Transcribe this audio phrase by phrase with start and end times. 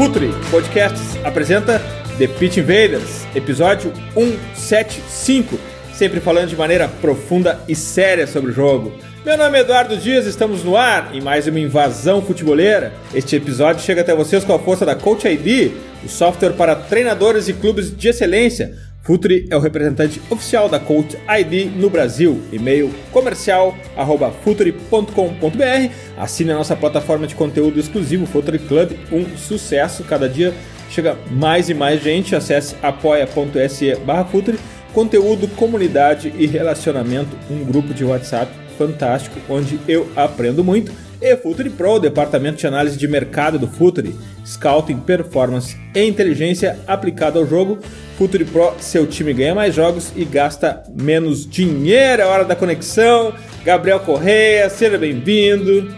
[0.00, 1.78] Futuri Podcasts apresenta
[2.16, 5.58] The Pitch Invaders, episódio 175,
[5.92, 8.94] sempre falando de maneira profunda e séria sobre o jogo.
[9.26, 12.94] Meu nome é Eduardo Dias, estamos no ar em mais uma invasão futeboleira.
[13.12, 15.70] Este episódio chega até vocês com a força da Coach ID,
[16.02, 18.78] o software para treinadores e clubes de excelência.
[19.02, 22.40] Futuri é o representante oficial da Coach ID no Brasil.
[22.52, 25.92] E-mail comercial arroba futuri.com.br.
[26.18, 30.04] Assine a nossa plataforma de conteúdo exclusivo Futuri Club, um sucesso.
[30.04, 30.54] Cada dia
[30.90, 32.36] chega mais e mais gente.
[32.36, 34.58] Acesse apoia.se barra Futuri.
[34.92, 37.36] Conteúdo, comunidade e relacionamento.
[37.50, 40.92] Um grupo de WhatsApp fantástico onde eu aprendo muito.
[41.22, 44.14] E Futuri Pro, departamento de análise de mercado do Futuri.
[44.44, 47.78] Scouting, performance e inteligência aplicada ao jogo.
[48.20, 52.20] Futuri Pro, seu time ganha mais jogos e gasta menos dinheiro.
[52.20, 53.32] É hora da conexão.
[53.64, 55.90] Gabriel Correia, seja bem-vindo.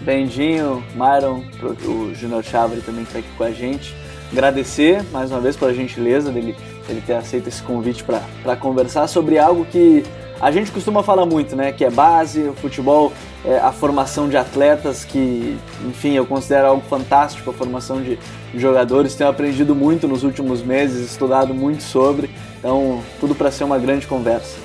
[0.00, 1.44] Bendinho, Myron,
[1.84, 3.94] o Junior Chavari também está aqui com a gente.
[4.32, 6.56] Agradecer mais uma vez pela gentileza dele,
[6.88, 10.02] dele ter aceito esse convite para conversar sobre algo que
[10.40, 11.72] a gente costuma falar muito, né?
[11.72, 13.12] Que é base, o futebol,
[13.44, 18.18] é, a formação de atletas, que, enfim, eu considero algo fantástico, a formação de,
[18.54, 19.14] jogadores.
[19.14, 22.30] Tenho aprendido muito nos últimos meses, estudado muito sobre.
[22.58, 24.56] Então, tudo para ser uma grande conversa.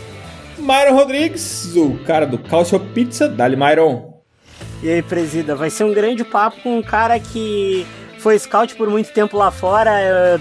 [0.57, 4.11] Myron Rodrigues, o cara do Calcio Pizza, Dali Myron.
[4.83, 7.85] E aí, presida, vai ser um grande papo com um cara que
[8.19, 10.39] foi scout por muito tempo lá fora, é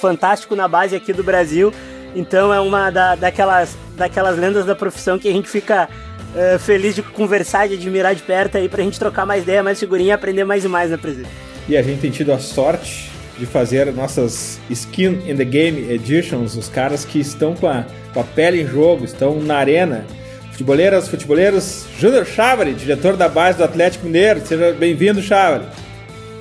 [0.00, 1.72] fantástico na base aqui do Brasil.
[2.16, 5.86] Então é uma da, daquelas, daquelas lendas da profissão que a gente fica
[6.34, 9.78] é, feliz de conversar, de admirar de perto aí pra gente trocar mais ideia, mais
[9.78, 11.28] figurinha e aprender mais e mais, né, presida?
[11.68, 16.56] E a gente tem tido a sorte de fazer nossas Skin in the Game Editions,
[16.56, 17.84] os caras que estão com a,
[18.14, 20.06] com a pele em jogo, estão na arena.
[20.52, 24.40] Futeboleiras, futeboleiros, Júnior Chávari, diretor da base do Atlético Mineiro.
[24.40, 25.66] Seja bem-vindo, Chávari.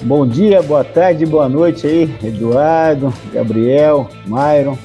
[0.03, 4.78] Bom dia, boa tarde, boa noite aí, Eduardo, Gabriel, Myron.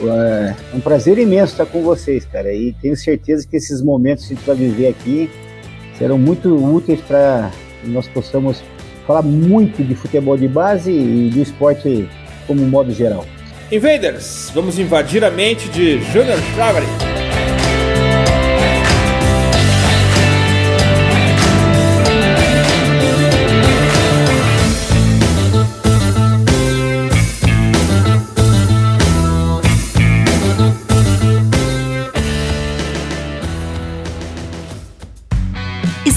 [0.00, 2.52] É um prazer imenso estar com vocês, cara.
[2.52, 5.30] E tenho certeza que esses momentos que a gente vai viver aqui
[5.98, 7.50] serão muito úteis para
[7.84, 8.62] nós possamos
[9.06, 12.08] falar muito de futebol de base e do esporte
[12.46, 13.24] como modo geral.
[13.70, 16.86] Invaders, vamos invadir a mente de Júnior Chávari.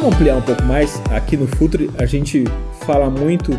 [0.00, 1.02] vamos ampliar um pouco mais.
[1.10, 2.44] Aqui no Futuri a gente
[2.86, 3.50] fala muito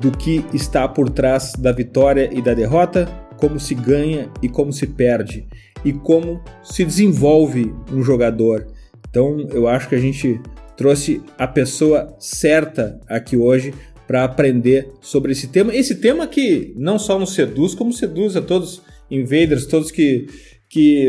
[0.00, 3.06] do que está por trás da vitória e da derrota,
[3.36, 5.46] como se ganha e como se perde,
[5.84, 8.66] e como se desenvolve um jogador.
[9.08, 10.40] Então eu acho que a gente
[10.76, 13.72] trouxe a pessoa certa aqui hoje
[14.04, 15.72] para aprender sobre esse tema.
[15.72, 20.26] Esse tema que não só nos seduz, como seduz a todos invaders, todos que,
[20.68, 21.06] que,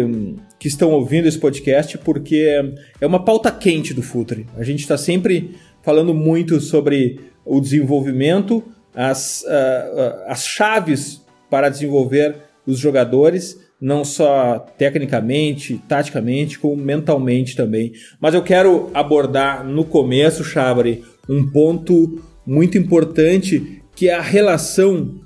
[0.57, 2.61] que estão ouvindo esse podcast, porque
[2.99, 4.45] é uma pauta quente do Futre.
[4.55, 12.35] A gente está sempre falando muito sobre o desenvolvimento, as, uh, as chaves para desenvolver
[12.65, 17.94] os jogadores, não só tecnicamente, taticamente, como mentalmente também.
[18.19, 25.19] Mas eu quero abordar no começo, Chavre, um ponto muito importante que é a relação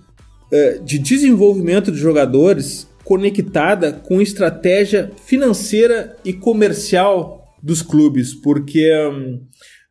[0.51, 9.45] uh, de desenvolvimento de jogadores conectada com estratégia financeira e comercial dos clubes, porque um,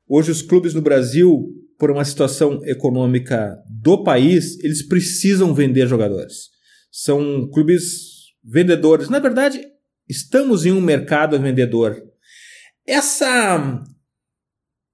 [0.08, 1.48] hoje os clubes no Brasil
[1.78, 6.50] por uma situação econômica do país, eles precisam vender jogadores.
[6.92, 7.82] São clubes
[8.44, 9.08] vendedores.
[9.08, 9.60] Na verdade,
[10.08, 12.00] estamos em um mercado vendedor.
[12.86, 13.82] Essa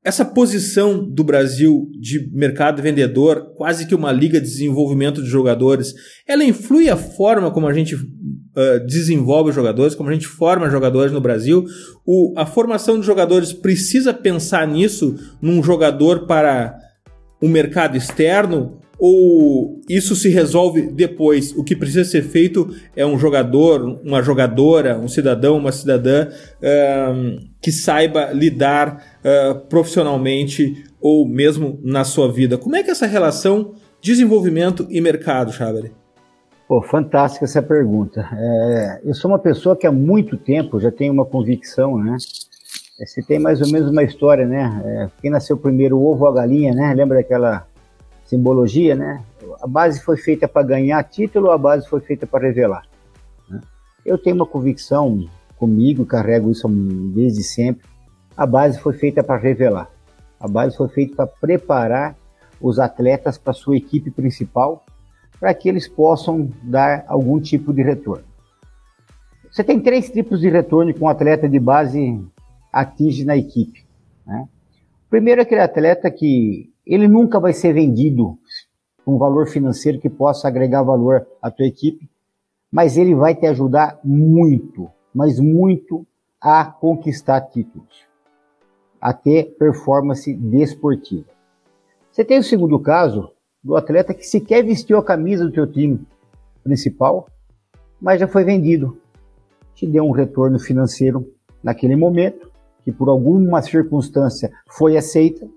[0.04, 5.92] essa posição do Brasil de mercado vendedor, quase que uma liga de desenvolvimento de jogadores,
[6.26, 11.12] ela influi a forma como a gente uh, desenvolve jogadores, como a gente forma jogadores
[11.12, 11.64] no Brasil?
[12.06, 16.78] O, a formação de jogadores precisa pensar nisso num jogador para
[17.42, 21.52] o mercado externo ou isso se resolve depois?
[21.56, 26.28] O que precisa ser feito é um jogador, uma jogadora, um cidadão, uma cidadã
[27.60, 32.58] que saiba lidar uh, profissionalmente ou mesmo na sua vida.
[32.58, 35.92] Como é que é essa relação desenvolvimento e mercado, Chavere?
[36.68, 38.28] Pô, fantástica essa pergunta.
[38.30, 42.16] É, eu sou uma pessoa que há muito tempo já tem uma convicção, né?
[42.98, 44.82] Você tem mais ou menos uma história, né?
[44.84, 46.92] É, quem nasceu primeiro, o ovo ou a galinha, né?
[46.94, 47.66] Lembra daquela
[48.28, 49.24] simbologia, né?
[49.60, 52.86] A base foi feita para ganhar título, a base foi feita para revelar.
[53.48, 53.60] Né?
[54.04, 55.26] Eu tenho uma convicção
[55.56, 57.88] comigo, carrego isso desde sempre.
[58.36, 59.90] A base foi feita para revelar.
[60.38, 62.16] A base foi feita para preparar
[62.60, 64.84] os atletas para sua equipe principal,
[65.40, 68.24] para que eles possam dar algum tipo de retorno.
[69.50, 72.22] Você tem três tipos de retorno que um atleta de base
[72.70, 73.86] atinge na equipe.
[74.26, 74.46] Né?
[75.08, 78.38] Primeiro, aquele atleta que ele nunca vai ser vendido
[79.04, 82.08] com um valor financeiro que possa agregar valor à tua equipe,
[82.72, 86.06] mas ele vai te ajudar muito, mas muito
[86.40, 88.06] a conquistar títulos,
[88.98, 91.26] a ter performance desportiva.
[92.10, 93.30] Você tem o segundo caso
[93.62, 96.00] do atleta que sequer vestiu a camisa do teu time
[96.64, 97.28] principal,
[98.00, 98.98] mas já foi vendido.
[99.74, 101.30] Te deu um retorno financeiro
[101.62, 102.50] naquele momento,
[102.82, 105.48] que por alguma circunstância foi aceita,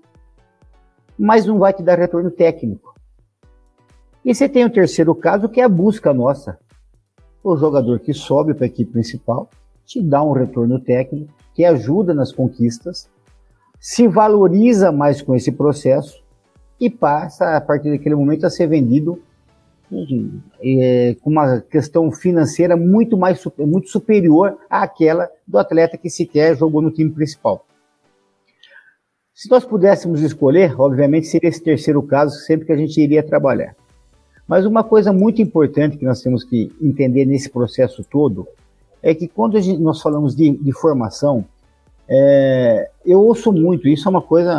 [1.22, 2.96] mas não vai te dar retorno técnico.
[4.24, 6.58] E você tem o terceiro caso, que é a busca nossa.
[7.44, 9.48] O jogador que sobe para a equipe principal
[9.86, 13.08] te dá um retorno técnico, que ajuda nas conquistas,
[13.78, 16.20] se valoriza mais com esse processo
[16.80, 19.22] e passa, a partir daquele momento, a ser vendido
[20.60, 26.82] é, com uma questão financeira muito mais muito superior àquela do atleta que sequer jogou
[26.82, 27.64] no time principal.
[29.42, 33.74] Se nós pudéssemos escolher, obviamente seria esse terceiro caso sempre que a gente iria trabalhar.
[34.46, 38.46] Mas uma coisa muito importante que nós temos que entender nesse processo todo
[39.02, 41.44] é que quando gente, nós falamos de, de formação,
[42.08, 44.54] é, eu ouço muito, isso é uma coisa,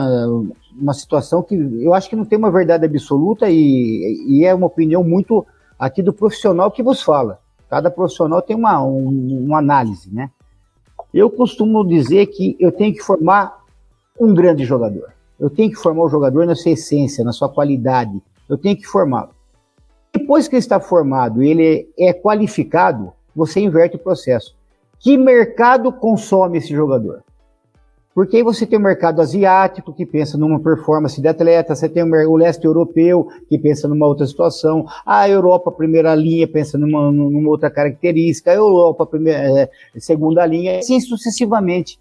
[0.77, 4.67] uma situação que eu acho que não tem uma verdade absoluta e, e é uma
[4.67, 5.45] opinião muito
[5.79, 7.39] aqui do profissional que vos fala.
[7.69, 10.29] Cada profissional tem uma, um, uma análise, né?
[11.13, 13.62] Eu costumo dizer que eu tenho que formar
[14.19, 15.13] um grande jogador.
[15.39, 18.21] Eu tenho que formar o jogador na sua essência, na sua qualidade.
[18.49, 19.31] Eu tenho que formá-lo.
[20.13, 24.55] Depois que ele está formado, ele é qualificado, você inverte o processo.
[24.99, 27.23] Que mercado consome esse jogador?
[28.13, 32.03] Porque aí você tem o mercado asiático, que pensa numa performance de atleta, você tem
[32.03, 37.49] o leste europeu, que pensa numa outra situação, a Europa, primeira linha, pensa numa, numa
[37.49, 41.99] outra característica, a Europa, primeira, é, segunda linha, assim sucessivamente.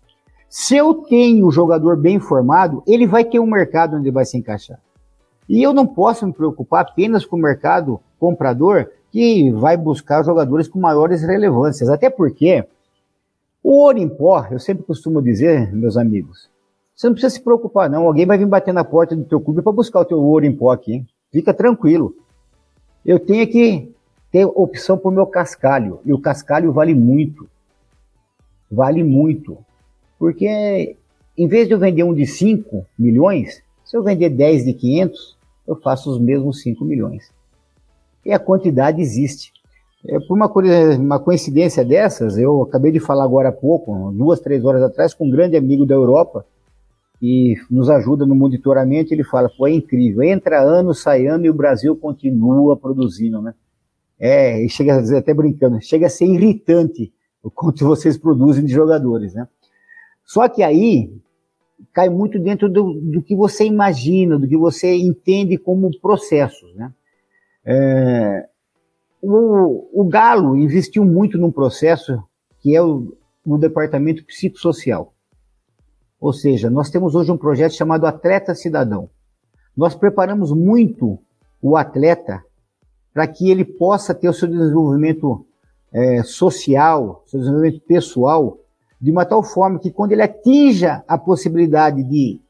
[0.55, 4.37] Se eu tenho o jogador bem formado, ele vai ter um mercado onde vai se
[4.37, 4.79] encaixar.
[5.49, 10.69] E eu não posso me preocupar apenas com o mercado comprador que vai buscar jogadores
[10.69, 11.89] com maiores relevâncias.
[11.89, 12.67] Até porque
[13.63, 16.51] o ouro em pó, eu sempre costumo dizer, meus amigos,
[16.95, 18.07] você não precisa se preocupar, não.
[18.07, 20.55] Alguém vai vir bater na porta do teu clube para buscar o teu ouro em
[20.55, 20.93] pó aqui.
[20.93, 21.07] Hein?
[21.33, 22.15] Fica tranquilo.
[23.07, 23.91] Eu tenho que
[24.31, 26.01] ter opção para o meu cascalho.
[26.05, 27.49] E o cascalho vale muito.
[28.71, 29.57] Vale muito.
[30.23, 30.95] Porque
[31.37, 35.37] em vez de eu vender um de 5 milhões, se eu vender 10 de 500,
[35.67, 37.33] eu faço os mesmos 5 milhões.
[38.25, 39.53] E a quantidade existe.
[40.07, 40.47] É, por uma,
[40.97, 45.27] uma coincidência dessas, eu acabei de falar agora há pouco, duas, três horas atrás, com
[45.27, 46.47] um grande amigo da Europa,
[47.21, 51.51] e nos ajuda no monitoramento, ele fala, pô, é incrível, entra ano, sai ano e
[51.51, 53.55] o Brasil continua produzindo, né?
[54.21, 57.13] É, e chega até brincando, chega a ser irritante
[57.43, 59.49] o quanto vocês produzem de jogadores, né?
[60.33, 61.15] Só que aí
[61.93, 66.75] cai muito dentro do, do que você imagina, do que você entende como processos.
[66.75, 66.91] Né?
[67.67, 68.49] É,
[69.21, 72.19] o, o, Galo investiu muito num processo
[72.61, 75.13] que é o, no departamento psicossocial.
[76.19, 79.11] Ou seja, nós temos hoje um projeto chamado Atleta Cidadão.
[79.77, 81.19] Nós preparamos muito
[81.61, 82.43] o atleta
[83.13, 85.45] para que ele possa ter o seu desenvolvimento
[85.93, 88.62] é, social, seu desenvolvimento pessoal
[89.03, 92.41] de uma tal forma que quando ele atinja a possibilidade de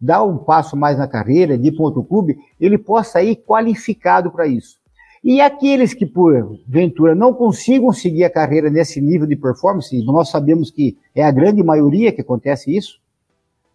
[0.00, 4.30] dar um passo mais na carreira, de ir para outro clube, ele possa ir qualificado
[4.30, 4.78] para isso.
[5.24, 10.28] E aqueles que, por ventura, não consigam seguir a carreira nesse nível de performance, nós
[10.28, 13.00] sabemos que é a grande maioria que acontece isso,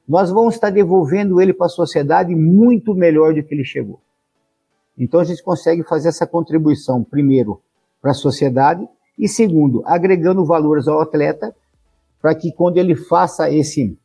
[0.07, 3.99] nós vamos estar devolvendo ele para a sociedade muito melhor do que ele chegou.
[4.97, 7.59] Então a gente consegue fazer essa contribuição, primeiro,
[8.01, 8.87] para a sociedade,
[9.19, 11.53] e segundo, agregando valores ao atleta,
[12.21, 13.97] para que quando ele faça esse,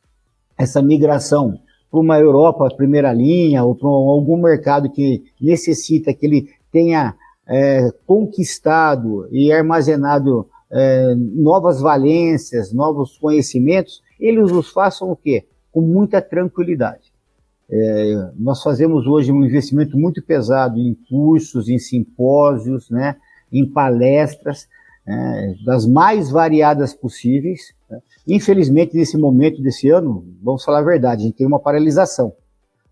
[0.57, 1.59] essa migração
[1.89, 7.15] para uma Europa primeira linha, ou para algum mercado que necessita que ele tenha
[7.47, 15.45] é, conquistado e armazenado é, novas valências, novos conhecimentos, eles os façam o quê?
[15.71, 17.13] Com muita tranquilidade.
[17.69, 23.15] É, nós fazemos hoje um investimento muito pesado em cursos, em simpósios, né,
[23.51, 24.67] em palestras,
[25.05, 27.73] é, das mais variadas possíveis.
[27.89, 27.99] Né.
[28.27, 32.33] Infelizmente, nesse momento desse ano, vamos falar a verdade, a gente tem uma paralisação.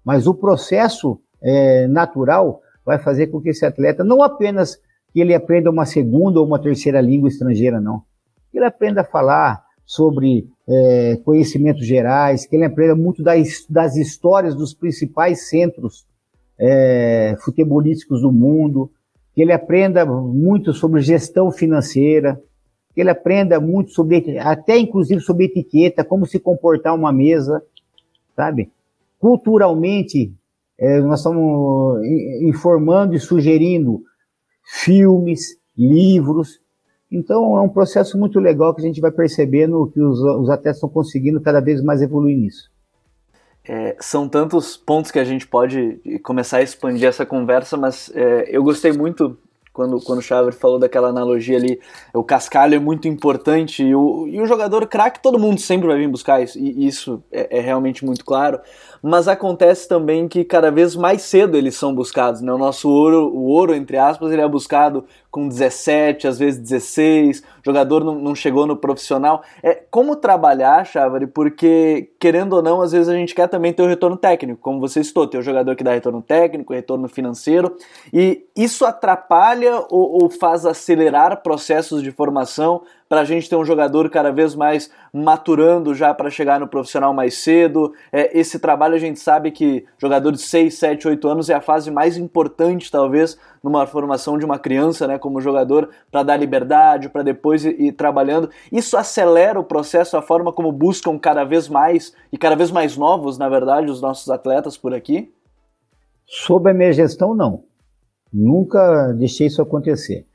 [0.04, 4.80] Mas o processo é, natural vai fazer com que esse atleta não apenas
[5.12, 8.04] que ele aprenda uma segunda ou uma terceira língua estrangeira, não.
[8.52, 13.96] Que ele aprenda a falar sobre é, conhecimentos gerais, que ele aprenda muito das, das
[13.96, 16.06] histórias dos principais centros
[16.58, 18.92] é, futebolísticos do mundo,
[19.34, 22.42] que ele aprenda muito sobre gestão financeira,
[22.96, 27.62] que ele aprenda muito sobre, até inclusive sobre etiqueta, como se comportar uma mesa,
[28.34, 28.72] sabe?
[29.20, 30.34] Culturalmente,
[30.80, 32.02] é, nós estamos
[32.42, 34.02] informando e sugerindo
[34.64, 36.62] filmes, livros.
[37.12, 40.78] Então é um processo muito legal que a gente vai percebendo que os, os atletas
[40.78, 42.72] estão conseguindo cada vez mais evoluir nisso.
[43.68, 48.56] É, são tantos pontos que a gente pode começar a expandir essa conversa, mas é,
[48.56, 49.38] eu gostei muito
[49.76, 51.80] quando, quando o Xavier falou daquela analogia ali,
[52.14, 55.98] o cascalho é muito importante e o, e o jogador craque todo mundo sempre vai
[55.98, 58.60] vir buscar isso, e isso é, é, realmente muito claro
[59.08, 62.52] mas acontece também que cada vez mais cedo eles são buscados, né?
[62.52, 65.06] O nosso ouro, o ouro, entre aspas, ele é buscado
[65.36, 69.44] com 17, às vezes 16, o jogador não, não chegou no profissional.
[69.62, 73.84] É como trabalhar, Chávari, porque, querendo ou não, às vezes a gente quer também ter
[73.84, 77.76] o retorno técnico, como você citou, ter o jogador que dá retorno técnico, retorno financeiro,
[78.14, 83.66] e isso atrapalha ou, ou faz acelerar processos de formação para a gente ter um
[83.66, 87.94] jogador cada vez mais maturando já para chegar no profissional mais cedo.
[88.12, 91.62] É, esse trabalho a gente sabe que jogador de 6, 7, 8 anos é a
[91.62, 97.10] fase mais importante, talvez, numa formação de uma criança, né, como jogador, para dar liberdade,
[97.10, 98.50] para depois ir, ir, trabalhando.
[98.72, 102.98] Isso acelera o processo, a forma como buscam cada vez mais e cada vez mais
[102.98, 105.32] novos, na verdade, os nossos atletas por aqui?
[106.26, 107.64] Sob a minha gestão, não.
[108.34, 110.26] Nunca deixei isso acontecer.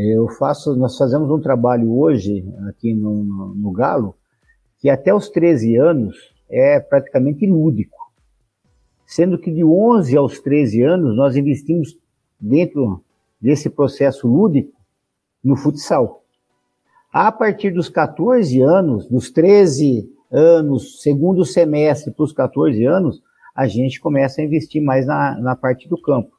[0.00, 4.14] Eu faço, nós fazemos um trabalho hoje aqui no, no, Galo
[4.78, 6.16] que até os 13 anos
[6.48, 7.98] é praticamente lúdico.
[9.04, 11.98] Sendo que de 11 aos 13 anos nós investimos
[12.40, 13.02] dentro
[13.40, 14.72] desse processo lúdico
[15.42, 16.22] no futsal.
[17.12, 23.20] A partir dos 14 anos, dos 13 anos, segundo semestre para os 14 anos,
[23.52, 26.30] a gente começa a investir mais na, na parte do campo.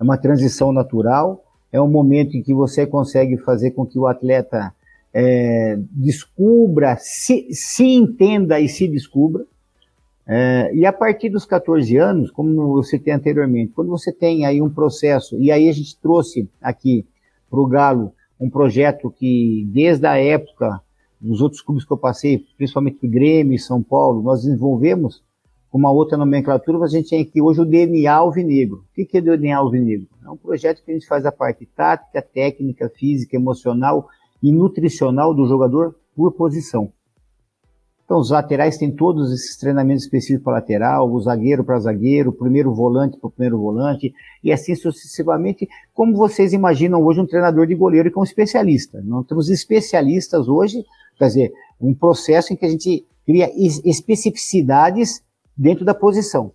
[0.00, 1.41] É uma transição natural,
[1.72, 4.72] é um momento em que você consegue fazer com que o atleta
[5.12, 9.44] é, descubra, se, se, entenda e se descubra.
[10.26, 14.60] É, e a partir dos 14 anos, como você tem anteriormente, quando você tem aí
[14.60, 17.04] um processo, e aí a gente trouxe aqui
[17.50, 20.80] para o Galo um projeto que desde a época
[21.20, 25.22] dos outros clubes que eu passei, principalmente o Grêmio e São Paulo, nós desenvolvemos
[25.72, 28.84] uma outra nomenclatura, a gente tem aqui hoje o DNA Alvinegro.
[28.90, 30.06] O que é o DNA Alvinegro?
[30.22, 34.06] É um projeto que a gente faz a parte tática, técnica, física, emocional
[34.42, 36.92] e nutricional do jogador por posição.
[38.04, 42.34] Então, os laterais têm todos esses treinamentos específicos para lateral, o zagueiro para zagueiro, o
[42.34, 44.12] primeiro volante para o primeiro volante,
[44.44, 49.00] e assim sucessivamente, como vocês imaginam hoje um treinador de goleiro que é um especialista.
[49.02, 50.84] Nós temos especialistas hoje,
[51.16, 55.22] quer dizer, um processo em que a gente cria especificidades
[55.56, 56.52] dentro da posição.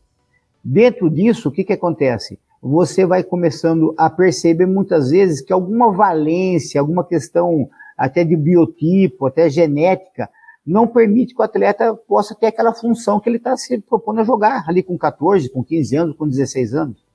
[0.63, 2.39] Dentro disso, o que, que acontece?
[2.61, 9.25] Você vai começando a perceber muitas vezes que alguma valência, alguma questão até de biotipo,
[9.25, 10.29] até genética,
[10.65, 14.23] não permite que o atleta possa ter aquela função que ele está se propondo a
[14.23, 17.07] jogar ali com 14, com 15 anos, com 16 anos.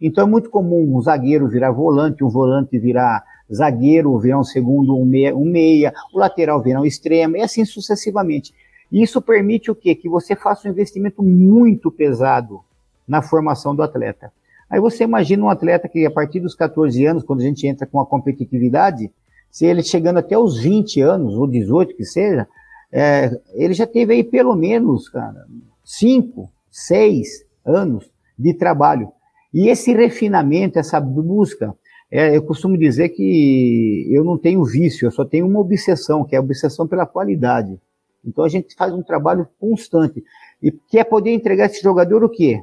[0.00, 4.94] Então é muito comum um zagueiro virar volante, um volante virar zagueiro, virar um segundo,
[4.94, 8.52] um meia, um meia o lateral virar um extremo, e assim sucessivamente.
[8.90, 9.94] Isso permite o quê?
[9.94, 12.60] Que você faça um investimento muito pesado
[13.06, 14.32] na formação do atleta.
[14.68, 17.86] Aí você imagina um atleta que a partir dos 14 anos, quando a gente entra
[17.86, 19.10] com a competitividade,
[19.50, 22.46] se ele chegando até os 20 anos, ou 18 que seja,
[22.92, 25.46] é, ele já teve aí pelo menos, cara,
[25.84, 29.10] 5, 6 anos de trabalho.
[29.52, 31.74] E esse refinamento, essa busca,
[32.10, 36.34] é, eu costumo dizer que eu não tenho vício, eu só tenho uma obsessão, que
[36.34, 37.78] é a obsessão pela qualidade.
[38.24, 40.22] Então a gente faz um trabalho constante.
[40.62, 42.60] e quer poder entregar esse jogador o quê?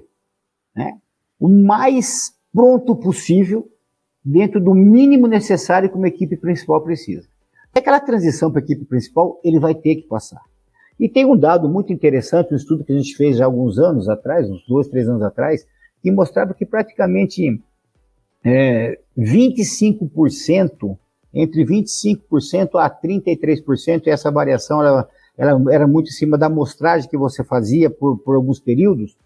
[0.76, 0.98] Né?
[1.40, 3.70] O mais pronto possível,
[4.24, 7.28] dentro do mínimo necessário que uma equipe principal precisa.
[7.74, 10.42] Aquela transição para a equipe principal, ele vai ter que passar.
[11.00, 14.08] E tem um dado muito interessante, um estudo que a gente fez há alguns anos
[14.08, 15.68] atrás, uns dois, três anos atrás,
[16.02, 17.62] que mostrava que praticamente
[18.44, 20.98] é, 25%,
[21.34, 27.18] entre 25% a 33%, essa variação ela, ela era muito em cima da amostragem que
[27.18, 29.18] você fazia por, por alguns períodos,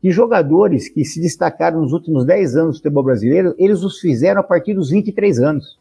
[0.00, 4.40] que jogadores que se destacaram nos últimos 10 anos do futebol brasileiro, eles os fizeram
[4.40, 5.78] a partir dos 23 anos.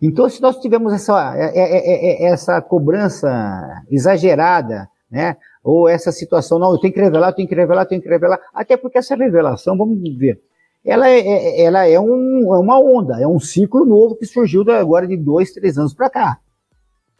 [0.00, 6.58] Então, se nós tivermos essa, é, é, é, essa cobrança exagerada, né, ou essa situação,
[6.58, 8.98] não, eu tenho que revelar, eu tenho que revelar, eu tenho que revelar, até porque
[8.98, 10.40] essa revelação, vamos ver,
[10.84, 15.06] ela é, ela é, um, é uma onda, é um ciclo novo que surgiu agora
[15.06, 16.38] de dois, três anos para cá.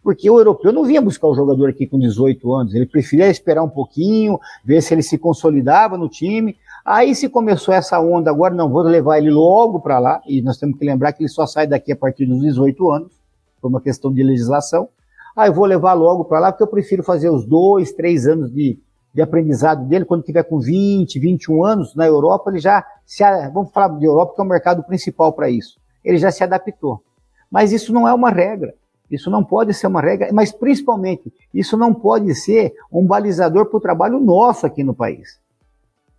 [0.06, 3.64] Porque o europeu não vinha buscar o jogador aqui com 18 anos, ele preferia esperar
[3.64, 8.54] um pouquinho, ver se ele se consolidava no time, Aí se começou essa onda, agora
[8.54, 11.44] não vou levar ele logo para lá, e nós temos que lembrar que ele só
[11.44, 13.12] sai daqui a partir dos 18 anos,
[13.60, 14.88] por uma questão de legislação.
[15.34, 18.52] Aí eu vou levar logo para lá, porque eu prefiro fazer os dois, três anos
[18.52, 18.78] de,
[19.12, 23.72] de aprendizado dele, quando tiver com 20, 21 anos, na Europa, ele já se, vamos
[23.72, 25.80] falar de Europa, que é o mercado principal para isso.
[26.04, 27.02] Ele já se adaptou.
[27.50, 28.72] Mas isso não é uma regra.
[29.10, 33.76] Isso não pode ser uma regra, mas principalmente, isso não pode ser um balizador para
[33.76, 35.38] o trabalho nosso aqui no país.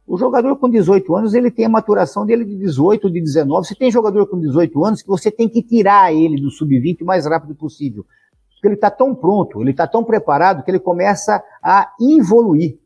[0.07, 3.67] O jogador com 18 anos, ele tem a maturação dele de 18, de 19.
[3.67, 7.05] Se tem jogador com 18 anos, que você tem que tirar ele do sub-20 o
[7.05, 8.05] mais rápido possível.
[8.53, 12.77] Porque ele está tão pronto, ele está tão preparado que ele começa a evoluir.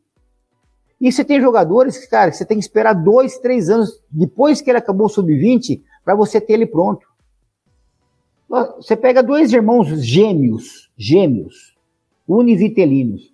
[1.00, 4.68] E você tem jogadores que, cara, você tem que esperar dois, três anos depois que
[4.68, 7.06] ele acabou o sub-20 para você ter ele pronto.
[8.76, 11.74] Você pega dois irmãos gêmeos, gêmeos,
[12.28, 13.32] univitelinos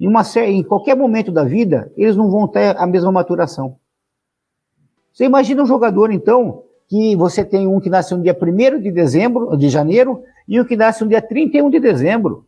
[0.00, 3.76] em, uma, em qualquer momento da vida, eles não vão ter a mesma maturação.
[5.12, 8.92] Você imagina um jogador, então, que você tem um que nasce no dia 1 de
[8.92, 12.44] dezembro, de janeiro, e um que nasce no dia 31 de dezembro.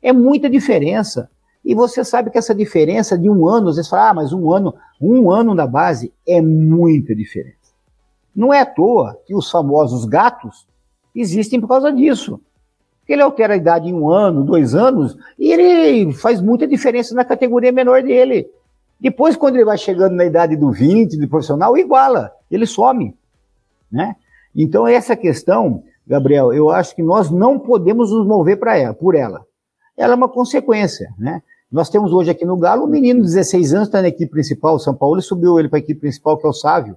[0.00, 1.28] É muita diferença.
[1.64, 4.52] E você sabe que essa diferença de um ano, às vezes fala, ah, mas um
[4.52, 7.54] ano, um ano na base é muita diferença.
[8.34, 10.66] Não é à toa que os famosos gatos
[11.14, 12.40] existem por causa disso.
[13.06, 17.24] Ele altera a idade em um ano, dois anos, e ele faz muita diferença na
[17.24, 18.48] categoria menor dele.
[18.98, 23.14] Depois, quando ele vai chegando na idade do 20, do profissional, iguala, ele some.
[23.92, 24.16] Né?
[24.56, 29.14] Então, essa questão, Gabriel, eu acho que nós não podemos nos mover para ela, por
[29.14, 29.44] ela.
[29.96, 31.12] Ela é uma consequência.
[31.18, 31.42] Né?
[31.70, 34.76] Nós temos hoje aqui no Galo um menino de 16 anos, está na equipe principal,
[34.76, 36.96] o São Paulo subiu ele para a equipe principal, que é o Sávio.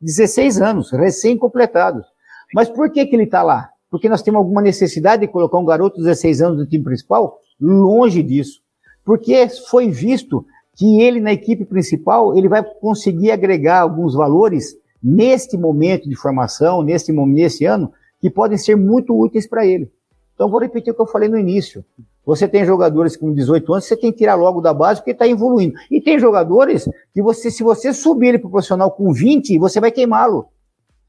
[0.00, 2.04] 16 anos, recém-completados.
[2.52, 3.70] Mas por que, que ele está lá?
[3.94, 7.38] porque nós temos alguma necessidade de colocar um garoto de 16 anos no time principal?
[7.60, 8.60] Longe disso.
[9.04, 15.56] Porque foi visto que ele, na equipe principal, ele vai conseguir agregar alguns valores neste
[15.56, 19.88] momento de formação, neste, nesse ano, que podem ser muito úteis para ele.
[20.34, 21.84] Então, vou repetir o que eu falei no início.
[22.26, 25.28] Você tem jogadores com 18 anos, você tem que tirar logo da base porque está
[25.28, 25.74] evoluindo.
[25.88, 29.78] E tem jogadores que você, se você subir ele para o profissional com 20, você
[29.78, 30.48] vai queimá-lo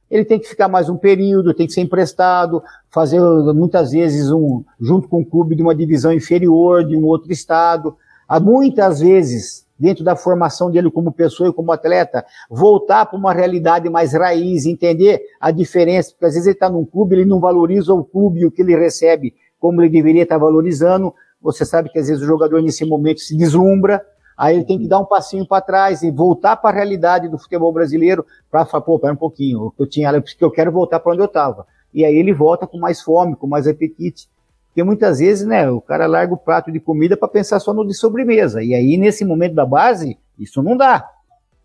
[0.10, 3.20] ele tem que ficar mais um período, tem que ser emprestado, fazer
[3.54, 7.96] muitas vezes um junto com o clube de uma divisão inferior, de um outro estado.
[8.28, 13.34] Há muitas vezes, dentro da formação dele como pessoa e como atleta, voltar para uma
[13.34, 17.39] realidade mais raiz, entender a diferença, porque às vezes ele está num clube, ele não
[17.39, 21.13] valoriza o clube e o que ele recebe como ele deveria estar valorizando.
[21.41, 24.04] Você sabe que às vezes o jogador nesse momento se deslumbra,
[24.38, 27.38] Aí ele tem que dar um passinho para trás e voltar para a realidade do
[27.38, 31.13] futebol brasileiro para falar, pô, pera um pouquinho, eu tinha, porque eu quero voltar para
[31.13, 31.65] onde eu estava.
[31.93, 34.28] E aí ele volta com mais fome, com mais apetite.
[34.67, 37.88] Porque muitas vezes, né, o cara larga o prato de comida para pensar só no
[37.88, 38.62] de sobremesa.
[38.62, 41.10] E aí, nesse momento da base, isso não dá.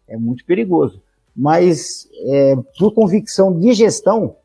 [0.07, 1.03] É muito perigoso.
[1.35, 4.37] Mas, é, por convicção de gestão,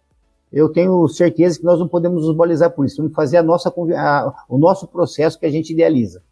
[0.52, 3.08] eu tenho certeza que nós não podemos nos balizar por isso.
[3.08, 6.24] Que fazer a nossa, a, o nosso processo que a gente idealiza.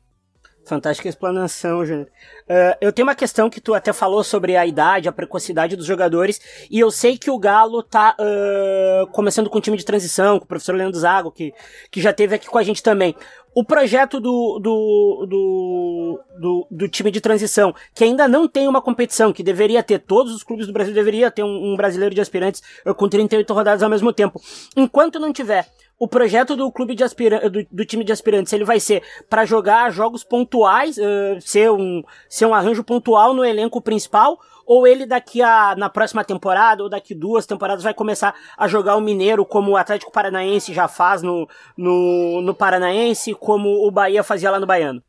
[0.65, 2.07] Fantástica explanação, Júnior.
[2.43, 5.85] Uh, eu tenho uma questão que tu até falou sobre a idade, a precocidade dos
[5.85, 6.39] jogadores,
[6.71, 10.45] e eu sei que o Galo tá uh, começando com um time de transição, com
[10.45, 11.53] o professor Leandro Zago, que,
[11.91, 13.13] que já teve aqui com a gente também.
[13.53, 18.81] O projeto do, do, do, do, do time de transição, que ainda não tem uma
[18.81, 22.21] competição, que deveria ter, todos os clubes do Brasil deveria ter um, um brasileiro de
[22.21, 24.41] aspirantes uh, com 38 rodadas ao mesmo tempo.
[24.77, 25.67] Enquanto não tiver
[26.03, 29.45] o projeto do clube de aspirantes, do, do, time de aspirantes, ele vai ser para
[29.45, 35.05] jogar jogos pontuais, uh, ser, um, ser um arranjo pontual no elenco principal, ou ele
[35.05, 39.45] daqui a, na próxima temporada, ou daqui duas temporadas, vai começar a jogar o Mineiro
[39.45, 44.59] como o Atlético Paranaense já faz no, no, no Paranaense, como o Bahia fazia lá
[44.59, 45.01] no Baiano?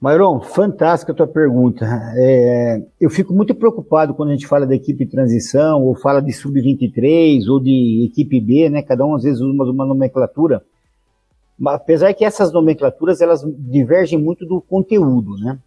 [0.00, 1.84] Mairon, fantástica a tua pergunta.
[2.16, 6.22] É, eu fico muito preocupado quando a gente fala da equipe de transição, ou fala
[6.22, 8.82] de sub-23, ou de equipe B, né?
[8.82, 10.64] Cada um às vezes usa uma nomenclatura.
[11.58, 15.58] Mas, apesar que essas nomenclaturas elas divergem muito do conteúdo, né?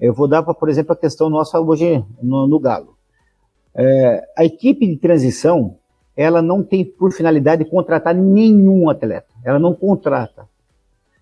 [0.00, 2.96] Eu vou dar, pra, por exemplo, a questão nossa hoje no, no Galo.
[3.74, 5.76] É, a equipe de transição,
[6.16, 9.28] ela não tem por finalidade contratar nenhum atleta.
[9.44, 10.50] Ela não contrata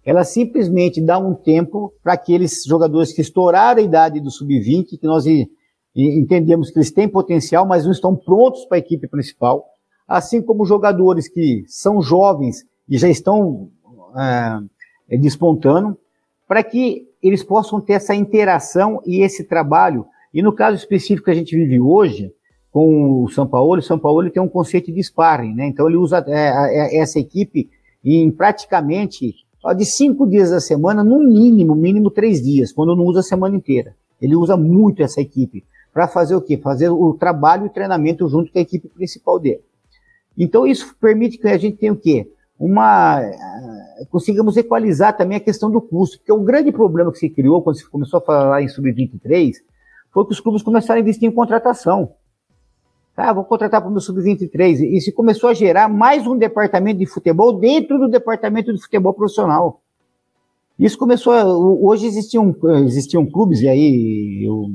[0.04, 5.06] ela simplesmente dá um tempo para aqueles jogadores que estouraram a idade do sub-20, que
[5.06, 5.24] nós
[5.94, 9.66] entendemos que eles têm potencial, mas não estão prontos para a equipe principal,
[10.08, 13.68] assim como jogadores que são jovens e já estão
[15.08, 15.96] é, despontando,
[16.48, 20.06] para que eles possam ter essa interação e esse trabalho.
[20.32, 22.32] E no caso específico que a gente vive hoje,
[22.72, 25.66] com o São Paulo, o São Paulo tem um conceito de sparring, né?
[25.66, 27.68] Então ele usa é, essa equipe
[28.04, 29.34] em praticamente
[29.77, 33.57] de cinco dias da semana, no mínimo, mínimo três dias, quando não usa a semana
[33.57, 33.94] inteira.
[34.20, 36.57] Ele usa muito essa equipe para fazer o quê?
[36.57, 39.62] Fazer o trabalho e o treinamento junto com a equipe principal dele.
[40.37, 42.31] Então isso permite que a gente tenha o quê?
[42.59, 47.29] Uma uh, consigamos equalizar também a questão do custo, porque o grande problema que se
[47.29, 49.55] criou quando se começou a falar em sub-23
[50.12, 52.12] foi que os clubes começaram a investir em contratação.
[53.22, 54.80] Ah, vou contratar para o meu sub-23.
[54.80, 59.12] E se começou a gerar mais um departamento de futebol dentro do departamento de futebol
[59.12, 59.83] profissional.
[60.78, 61.35] Isso começou.
[61.35, 62.56] A, hoje existiam,
[62.87, 64.70] existiam clubes, e aí eu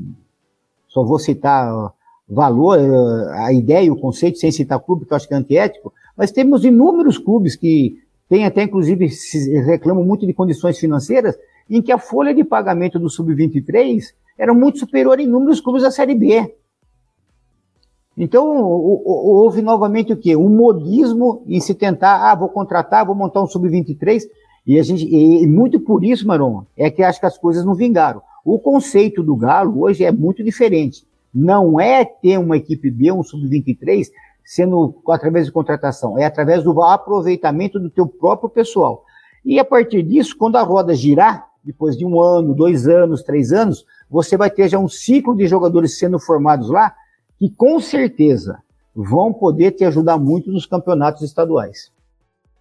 [0.86, 1.92] só vou citar
[2.28, 2.78] valor,
[3.34, 6.30] a ideia e o conceito, sem citar clube, que eu acho que é antiético, mas
[6.30, 9.08] temos inúmeros clubes que têm até, inclusive,
[9.64, 11.36] reclamam muito de condições financeiras,
[11.68, 14.04] em que a folha de pagamento do sub-23
[14.38, 16.54] era muito superior em números clubes da Série B.
[18.16, 20.34] Então, houve novamente o quê?
[20.34, 24.22] Um modismo em se tentar, ah, vou contratar, vou montar um sub-23,
[24.66, 27.74] e a gente, e muito por isso, Maron, é que acho que as coisas não
[27.74, 28.22] vingaram.
[28.44, 31.06] O conceito do Galo hoje é muito diferente.
[31.34, 34.06] Não é ter uma equipe B, um sub-23,
[34.42, 39.04] sendo através de contratação, é através do aproveitamento do teu próprio pessoal.
[39.44, 43.52] E a partir disso, quando a roda girar, depois de um ano, dois anos, três
[43.52, 46.94] anos, você vai ter já um ciclo de jogadores sendo formados lá
[47.38, 48.58] que com certeza
[48.94, 51.90] vão poder te ajudar muito nos campeonatos estaduais.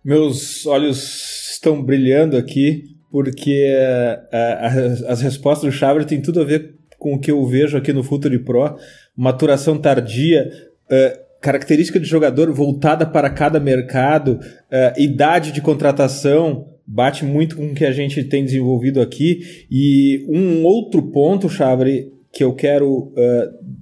[0.03, 6.75] Meus olhos estão brilhando aqui porque uh, as respostas do Chabre têm tudo a ver
[6.99, 8.75] com o que eu vejo aqui no Futuri Pro,
[9.15, 10.51] maturação tardia,
[10.91, 17.67] uh, característica de jogador voltada para cada mercado, uh, idade de contratação, bate muito com
[17.67, 19.65] o que a gente tem desenvolvido aqui.
[19.71, 23.75] E um outro ponto, Chabre, que eu quero uh,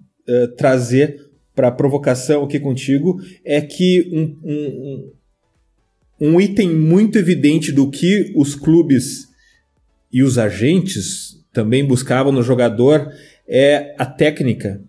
[0.58, 5.12] trazer para provocação aqui contigo é que um, um,
[6.20, 9.28] um item muito evidente do que os clubes
[10.12, 13.12] e os agentes também buscavam no jogador
[13.48, 14.82] é a técnica.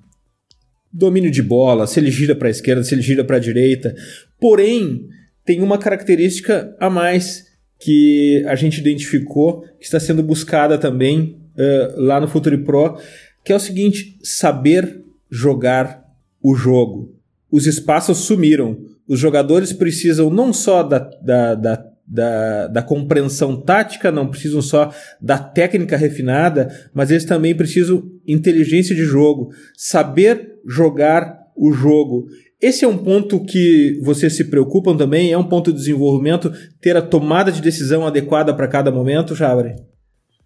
[0.92, 3.94] Domínio de bola, se ele gira para a esquerda, se ele gira para a direita.
[4.40, 5.08] Porém,
[5.44, 7.46] tem uma característica a mais
[7.80, 12.96] que a gente identificou, que está sendo buscada também uh, lá no Futuri Pro,
[13.44, 15.03] que é o seguinte: saber
[15.34, 16.04] jogar
[16.40, 17.12] o jogo.
[17.50, 18.78] Os espaços sumiram.
[19.08, 24.92] Os jogadores precisam não só da, da, da, da, da compreensão tática, não precisam só
[25.20, 32.26] da técnica refinada, mas eles também precisam inteligência de jogo, saber jogar o jogo.
[32.60, 35.32] Esse é um ponto que vocês se preocupam também?
[35.32, 39.74] É um ponto de desenvolvimento ter a tomada de decisão adequada para cada momento, Jabre?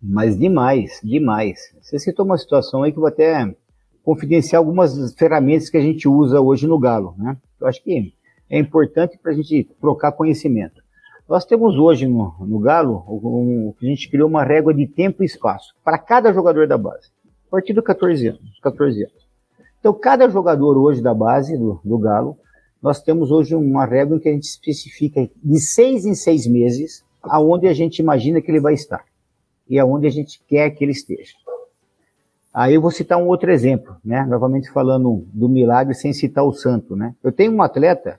[0.03, 1.59] Mas demais, demais.
[1.81, 3.55] Você citou uma situação aí que eu vou até
[4.09, 7.14] confidenciar algumas ferramentas que a gente usa hoje no Galo.
[7.18, 7.37] Né?
[7.61, 8.14] Eu acho que
[8.49, 10.83] é importante para a gente trocar conhecimento.
[11.29, 15.27] Nós temos hoje no, no Galo, um, a gente criou uma régua de tempo e
[15.27, 17.11] espaço para cada jogador da base,
[17.49, 18.59] a partir dos 14 anos.
[18.62, 19.29] 14 anos.
[19.79, 22.38] Então, cada jogador hoje da base do, do Galo,
[22.83, 27.05] nós temos hoje uma régua em que a gente especifica de seis em seis meses
[27.23, 29.05] aonde a gente imagina que ele vai estar
[29.68, 31.35] e aonde a gente quer que ele esteja.
[32.59, 34.27] Aí eu vou citar um outro exemplo, né?
[34.27, 37.14] Novamente falando do milagre sem citar o santo, né?
[37.23, 38.18] Eu tenho um atleta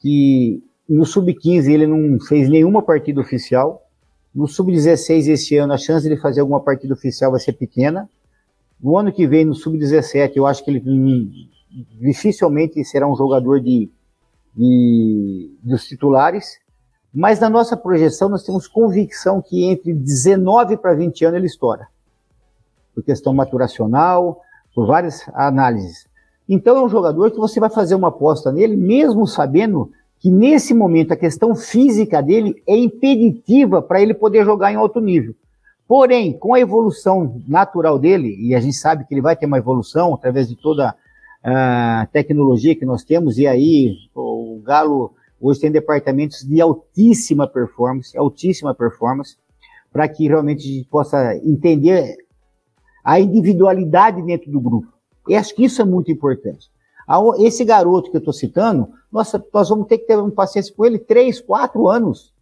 [0.00, 3.80] que no sub-15 ele não fez nenhuma partida oficial.
[4.34, 8.10] No sub-16 esse ano a chance de fazer alguma partida oficial vai ser pequena.
[8.82, 10.82] No ano que vem, no sub-17, eu acho que ele
[12.00, 13.88] dificilmente será um jogador de,
[14.52, 16.58] de, dos titulares.
[17.14, 21.93] Mas na nossa projeção nós temos convicção que entre 19 para 20 anos ele estoura
[22.94, 24.40] por questão maturacional,
[24.74, 26.06] por várias análises.
[26.48, 30.72] Então é um jogador que você vai fazer uma aposta nele, mesmo sabendo que nesse
[30.72, 35.34] momento a questão física dele é impeditiva para ele poder jogar em alto nível.
[35.86, 39.58] Porém, com a evolução natural dele, e a gente sabe que ele vai ter uma
[39.58, 40.94] evolução através de toda
[41.42, 48.16] a tecnologia que nós temos, e aí o Galo hoje tem departamentos de altíssima performance,
[48.16, 49.36] altíssima performance,
[49.92, 52.16] para que realmente a gente possa entender
[53.04, 54.88] a individualidade dentro do grupo.
[55.28, 56.70] E acho que isso é muito importante.
[57.38, 60.84] Esse garoto que eu estou citando, nossa, nós vamos ter que ter uma paciência com
[60.86, 62.32] ele três, quatro anos.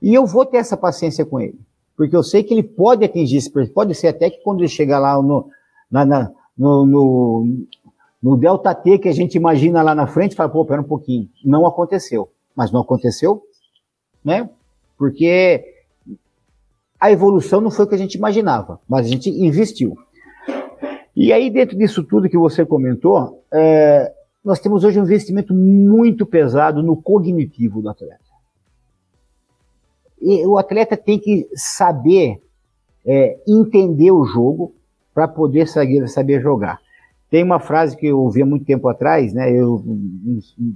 [0.00, 1.58] E eu vou ter essa paciência com ele
[1.96, 4.98] porque eu sei que ele pode atingir esse pode ser até que quando ele chegar
[4.98, 5.48] lá no,
[5.90, 7.66] na, na, no, no,
[8.22, 11.28] no, Delta T que a gente imagina lá na frente, fala, pô, pera um pouquinho,
[11.42, 12.30] não aconteceu.
[12.54, 13.42] Mas não aconteceu,
[14.24, 14.48] né?
[14.98, 15.75] Porque
[17.00, 19.96] a evolução não foi o que a gente imaginava, mas a gente investiu.
[21.14, 24.12] E aí, dentro disso tudo que você comentou, é,
[24.44, 28.20] nós temos hoje um investimento muito pesado no cognitivo do atleta.
[30.20, 32.40] E o atleta tem que saber
[33.04, 34.74] é, entender o jogo
[35.14, 36.80] para poder saber, saber jogar.
[37.30, 39.50] Tem uma frase que eu ouvi há muito tempo atrás, né?
[39.50, 39.82] Eu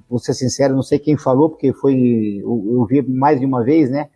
[0.09, 3.91] vou ser sincero, não sei quem falou, porque foi eu, ouvi mais de uma vez,
[3.91, 4.09] né?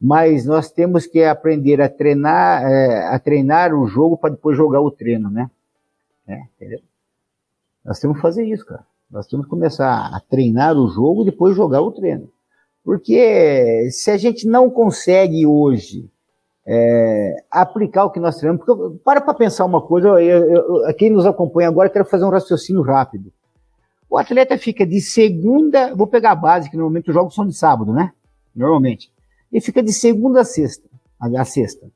[0.00, 4.80] Mas nós temos que aprender a treinar, é, a treinar o jogo para depois jogar
[4.80, 5.50] o treino, né?
[6.26, 6.80] É, entendeu?
[7.84, 8.84] Nós temos que fazer isso, cara.
[9.10, 12.30] Nós temos que começar a treinar o jogo e depois jogar o treino.
[12.84, 16.08] Porque se a gente não consegue hoje
[16.66, 21.10] é, aplicar o que nós treinamos, porque para para pensar uma coisa, eu, eu, quem
[21.10, 23.32] nos acompanha agora, eu quero fazer um raciocínio rápido.
[24.08, 27.54] O atleta fica de segunda, vou pegar a base, que normalmente os jogos são de
[27.54, 28.12] sábado, né?
[28.54, 29.10] Normalmente.
[29.52, 31.90] Ele fica de segunda a sexta, a sexta.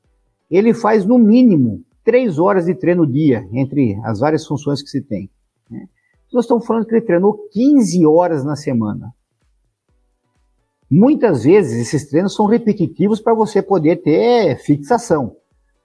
[0.49, 5.01] Ele faz no mínimo três horas de treino dia, entre as várias funções que se
[5.01, 5.29] tem.
[5.69, 5.87] Né?
[6.31, 9.13] Nós estamos falando que ele treinou 15 horas na semana.
[10.89, 15.35] Muitas vezes esses treinos são repetitivos para você poder ter fixação.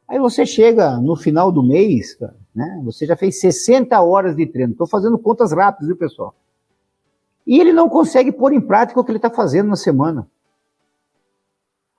[0.06, 2.16] Aí você chega no final do mês,
[2.54, 2.80] né?
[2.84, 4.72] Você já fez 60 horas de treino.
[4.72, 6.34] Estou fazendo contas rápidas, viu, pessoal?
[7.46, 10.26] E ele não consegue pôr em prática o que ele está fazendo na semana.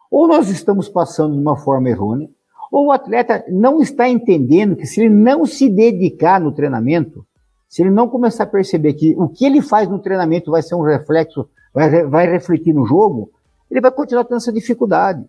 [0.09, 2.29] Ou nós estamos passando de uma forma errônea,
[2.71, 7.25] ou o atleta não está entendendo que se ele não se dedicar no treinamento,
[7.67, 10.75] se ele não começar a perceber que o que ele faz no treinamento vai ser
[10.75, 13.31] um reflexo vai, vai refletir no jogo,
[13.69, 15.23] ele vai continuar tendo essa dificuldade.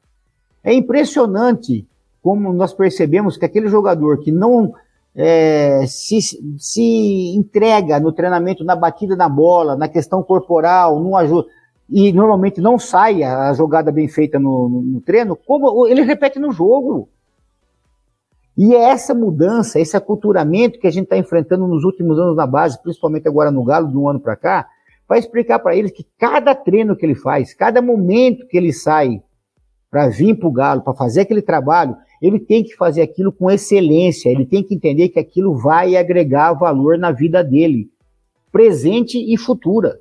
[0.65, 1.87] É impressionante
[2.23, 4.75] como nós percebemos que aquele jogador que não
[5.15, 6.21] é, se,
[6.59, 11.49] se entrega no treinamento, na batida na bola, na questão corporal, não ajuda,
[11.91, 16.39] e normalmente não sai a jogada bem feita no, no, no treino, como ele repete
[16.39, 17.09] no jogo.
[18.57, 22.47] E é essa mudança, esse aculturamento que a gente está enfrentando nos últimos anos na
[22.47, 24.69] base, principalmente agora no Galo, de um ano para cá,
[25.09, 29.23] vai explicar para eles que cada treino que ele faz, cada momento que ele sai
[29.91, 33.51] para vir para o Galo, para fazer aquele trabalho, ele tem que fazer aquilo com
[33.51, 37.91] excelência, ele tem que entender que aquilo vai agregar valor na vida dele,
[38.53, 39.99] presente e futura.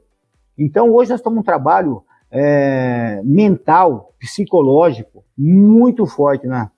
[0.60, 6.69] Então hoje nós estamos um trabalho é, mental, psicológico, muito forte na,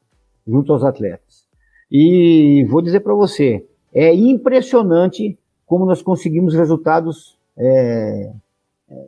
[0.47, 1.47] junto aos atletas.
[1.91, 8.31] E vou dizer para você, é impressionante como nós conseguimos resultados é,
[8.89, 9.07] é,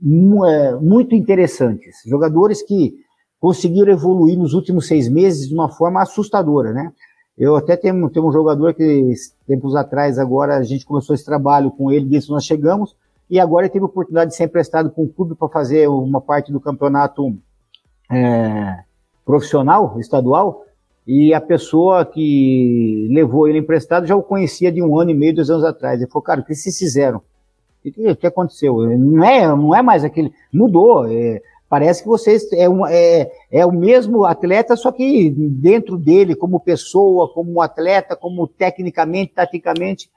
[0.00, 2.02] é, muito interessantes.
[2.06, 2.94] Jogadores que
[3.40, 6.92] conseguiram evoluir nos últimos seis meses de uma forma assustadora, né?
[7.36, 9.12] Eu até tenho, tenho um jogador que,
[9.46, 12.96] tempos atrás, agora a gente começou esse trabalho com ele, desde que nós chegamos,
[13.30, 16.20] e agora ele teve a oportunidade de ser emprestado com o clube para fazer uma
[16.20, 17.36] parte do campeonato
[18.10, 18.78] é,
[19.24, 20.64] profissional, estadual,
[21.06, 25.34] e a pessoa que levou ele emprestado já o conhecia de um ano e meio,
[25.34, 26.00] dois anos atrás.
[26.00, 27.18] Ele falou, cara, o que vocês fizeram?
[27.18, 28.76] O que, que aconteceu?
[28.98, 30.32] Não é, não é mais aquele.
[30.52, 31.06] Mudou.
[31.10, 36.34] É, parece que vocês é, um, é, é o mesmo atleta, só que dentro dele,
[36.34, 40.10] como pessoa, como atleta, como tecnicamente, taticamente.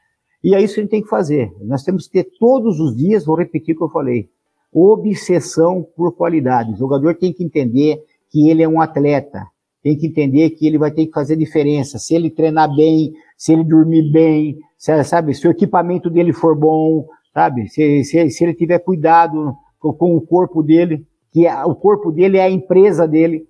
[0.43, 1.51] E é isso que a gente tem que fazer.
[1.61, 4.29] Nós temos que ter todos os dias, vou repetir o que eu falei,
[4.73, 6.73] obsessão por qualidade.
[6.73, 9.45] O jogador tem que entender que ele é um atleta,
[9.83, 11.99] tem que entender que ele vai ter que fazer diferença.
[11.99, 16.55] Se ele treinar bem, se ele dormir bem, se, sabe, se o equipamento dele for
[16.55, 17.67] bom, sabe?
[17.67, 22.11] Se, se, se ele tiver cuidado com, com, o corpo dele, que é, o corpo
[22.11, 23.45] dele é a empresa dele.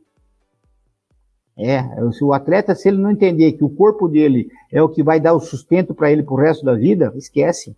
[1.57, 5.03] É, se o atleta, se ele não entender que o corpo dele é o que
[5.03, 7.75] vai dar o sustento para ele pro resto da vida, esquece.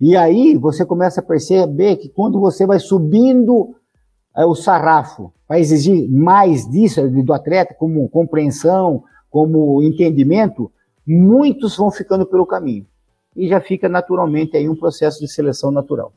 [0.00, 3.74] E aí você começa a perceber que quando você vai subindo
[4.36, 10.70] é, o sarrafo para exigir mais disso do atleta, como compreensão, como entendimento,
[11.06, 12.86] muitos vão ficando pelo caminho
[13.36, 16.12] e já fica naturalmente aí um processo de seleção natural.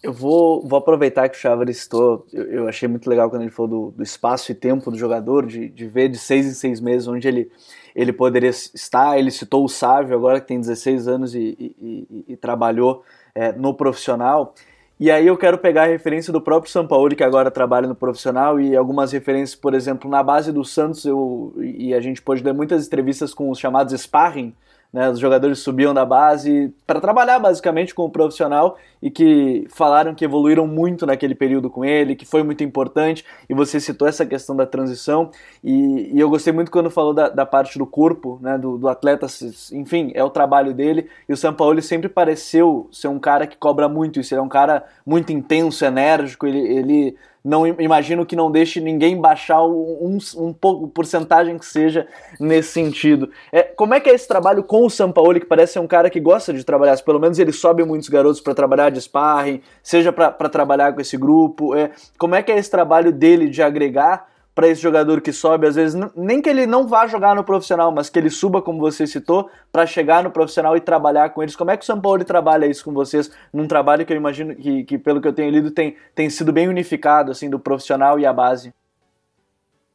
[0.00, 3.50] Eu vou, vou aproveitar que o Cháveres citou, eu, eu, achei muito legal quando ele
[3.50, 6.80] falou do, do espaço e tempo do jogador, de, de ver de seis em seis
[6.80, 7.50] meses onde ele,
[7.96, 9.18] ele poderia estar.
[9.18, 13.02] Ele citou o Sávio, agora que tem 16 anos e, e, e, e trabalhou
[13.34, 14.54] é, no profissional.
[15.00, 17.94] E aí eu quero pegar a referência do próprio São Paulo, que agora trabalha no
[17.94, 22.42] profissional, e algumas referências, por exemplo, na base do Santos, eu, e a gente pode
[22.42, 24.54] dar muitas entrevistas com os chamados sparring,
[24.92, 30.14] né, os jogadores subiam da base para trabalhar basicamente com o profissional e que falaram
[30.14, 33.24] que evoluíram muito naquele período com ele, que foi muito importante.
[33.48, 35.30] E você citou essa questão da transição.
[35.62, 38.88] E, e eu gostei muito quando falou da, da parte do corpo, né, do, do,
[38.88, 39.26] atleta.
[39.72, 41.08] Enfim, é o trabalho dele.
[41.28, 44.34] E o São Paulo sempre pareceu ser um cara que cobra muito isso.
[44.34, 46.46] Ele é um cara muito intenso, enérgico.
[46.46, 52.06] Ele, ele não imagino que não deixe ninguém baixar um, um pouco, porcentagem que seja
[52.38, 53.30] nesse sentido.
[53.52, 56.10] É, como é que é esse trabalho com o Sampaoli, que parece ser um cara
[56.10, 60.12] que gosta de trabalhar, pelo menos ele sobe muitos garotos para trabalhar de sparring, seja
[60.12, 61.74] para trabalhar com esse grupo.
[61.74, 64.26] É, como é que é esse trabalho dele de agregar
[64.58, 67.92] para esse jogador que sobe, às vezes, nem que ele não vá jogar no profissional,
[67.92, 71.54] mas que ele suba, como você citou, para chegar no profissional e trabalhar com eles.
[71.54, 74.56] Como é que o São Paulo trabalha isso com vocês, num trabalho que eu imagino
[74.56, 78.18] que, que pelo que eu tenho lido, tem, tem sido bem unificado, assim, do profissional
[78.18, 78.74] e a base?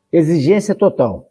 [0.09, 1.29] Exigência total.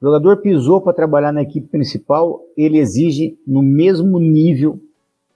[0.00, 4.78] O jogador pisou para trabalhar na equipe principal, ele exige no mesmo nível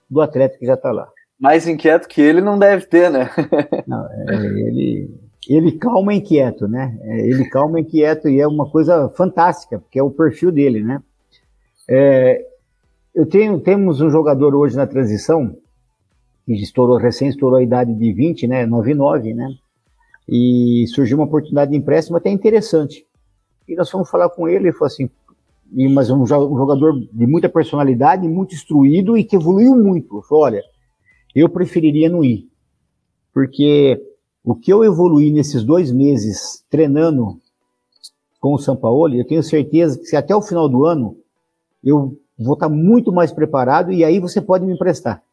[0.09, 1.09] do atleta que já está lá.
[1.37, 3.29] Mais inquieto que ele não deve ter, né?
[3.85, 6.97] não, é, ele ele calma inquieto, né?
[7.01, 11.01] É, ele calma inquieto e é uma coisa fantástica, porque é o perfil dele, né?
[11.87, 12.45] É,
[13.13, 15.55] eu tenho, temos um jogador hoje na transição,
[16.45, 18.65] que estourou, recém estourou a idade de 20, né?
[18.65, 19.47] 99, né?
[20.27, 23.05] E surgiu uma oportunidade de empréstimo até interessante.
[23.67, 25.09] E nós fomos falar com ele, ele falou assim,
[25.93, 30.17] mas um, um jogador de muita personalidade, muito instruído e que evoluiu muito.
[30.17, 30.63] Eu falei, olha,
[31.35, 32.47] eu preferiria não ir,
[33.33, 34.01] porque
[34.45, 37.39] o que eu evoluí nesses dois meses treinando
[38.39, 41.17] com o São Paulo, eu tenho certeza que se até o final do ano
[41.83, 45.23] eu vou estar muito mais preparado e aí você pode me emprestar.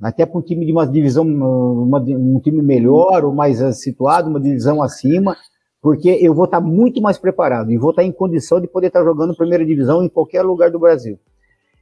[0.00, 4.40] Até para um time de uma divisão, uma, um time melhor ou mais situado, uma
[4.40, 5.36] divisão acima,
[5.82, 9.02] porque eu vou estar muito mais preparado e vou estar em condição de poder estar
[9.02, 11.18] jogando primeira divisão em qualquer lugar do Brasil.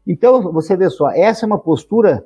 [0.06, 2.24] Então, você vê só, essa é uma postura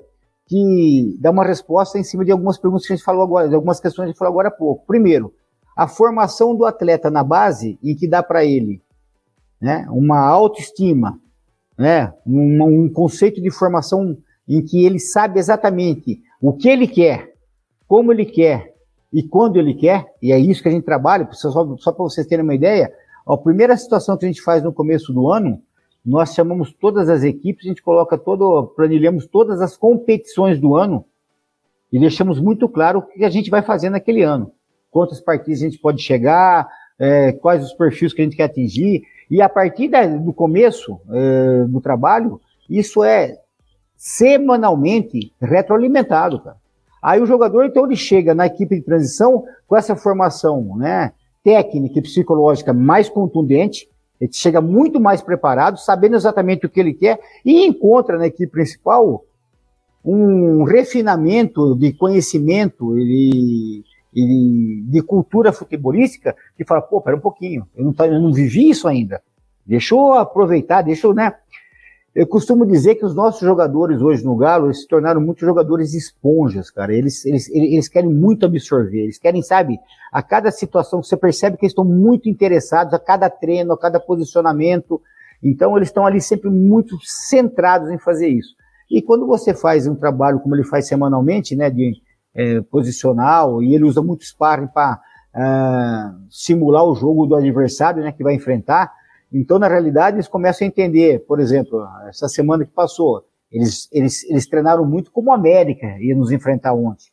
[0.52, 3.54] que dá uma resposta em cima de algumas perguntas que a gente falou agora, de
[3.54, 4.84] algumas questões que a gente falou agora há pouco.
[4.86, 5.32] Primeiro,
[5.74, 8.82] a formação do atleta na base e que dá para ele
[9.58, 11.18] né, uma autoestima,
[11.78, 14.14] né, um, um conceito de formação
[14.46, 17.32] em que ele sabe exatamente o que ele quer,
[17.88, 18.74] como ele quer
[19.10, 22.26] e quando ele quer, e é isso que a gente trabalha, só, só para vocês
[22.26, 22.92] terem uma ideia,
[23.26, 25.62] a primeira situação que a gente faz no começo do ano
[26.04, 31.04] nós chamamos todas as equipes, a gente coloca todo, planilhamos todas as competições do ano
[31.92, 34.52] e deixamos muito claro o que a gente vai fazer naquele ano.
[34.90, 39.02] Quantas partidas a gente pode chegar, é, quais os perfis que a gente quer atingir.
[39.30, 43.38] E a partir da, do começo é, do trabalho, isso é
[43.96, 46.56] semanalmente retroalimentado, cara.
[47.02, 51.12] Aí o jogador, então, ele chega na equipe de transição com essa formação né,
[51.42, 53.88] técnica e psicológica mais contundente,
[54.22, 58.52] ele chega muito mais preparado, sabendo exatamente o que ele quer e encontra na equipe
[58.52, 59.24] principal
[60.04, 63.82] um refinamento de conhecimento e,
[64.14, 68.70] e de cultura futebolística que fala, pô, pera um pouquinho, eu não, eu não vivi
[68.70, 69.20] isso ainda.
[69.66, 71.34] Deixa eu aproveitar, deixa eu, né?
[72.14, 75.94] Eu costumo dizer que os nossos jogadores hoje no Galo eles se tornaram muitos jogadores
[75.94, 76.94] esponjas, cara.
[76.94, 79.78] Eles, eles, eles querem muito absorver, eles querem, sabe,
[80.12, 83.98] a cada situação você percebe que eles estão muito interessados, a cada treino, a cada
[83.98, 85.00] posicionamento.
[85.42, 88.54] Então eles estão ali sempre muito centrados em fazer isso.
[88.90, 91.94] E quando você faz um trabalho como ele faz semanalmente, né, de
[92.34, 95.00] é, posicional, e ele usa muito sparring para
[95.34, 98.92] uh, é, simular o jogo do adversário, né, que vai enfrentar,
[99.32, 104.28] então, na realidade, eles começam a entender, por exemplo, essa semana que passou, eles, eles,
[104.28, 107.06] eles treinaram muito como o América ia nos enfrentar ontem.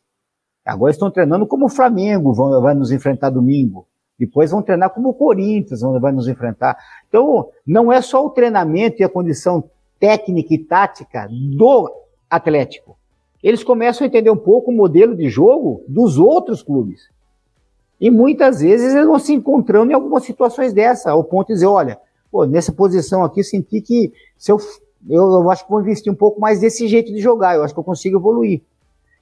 [0.64, 3.86] Agora estão treinando como o Flamengo vão, vai nos enfrentar domingo.
[4.18, 6.76] Depois vão treinar como o Corinthians vai nos enfrentar.
[7.08, 9.64] Então, não é só o treinamento e a condição
[9.98, 11.90] técnica e tática do
[12.28, 12.98] Atlético.
[13.42, 17.08] Eles começam a entender um pouco o modelo de jogo dos outros clubes.
[17.98, 21.66] E muitas vezes eles vão se encontrando em algumas situações dessa, ao ponto de dizer,
[21.66, 21.98] olha,
[22.30, 24.58] pô, nessa posição aqui, senti que se eu,
[25.08, 27.74] eu, eu, acho que vou investir um pouco mais desse jeito de jogar, eu acho
[27.74, 28.60] que eu consigo evoluir.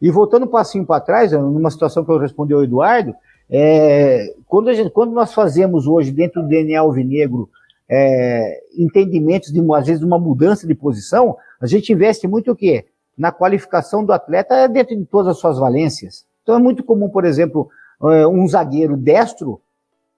[0.01, 3.15] E voltando um passinho para trás, numa situação que eu respondi ao Eduardo,
[3.51, 7.49] é, quando, gente, quando, nós fazemos hoje dentro do DNA Alvinegro
[7.89, 12.85] é, entendimentos de às vezes uma mudança de posição, a gente investe muito o quê?
[13.19, 16.25] na qualificação do atleta é dentro de todas as suas valências.
[16.43, 17.69] Então é muito comum, por exemplo,
[18.05, 19.61] eh, um zagueiro destro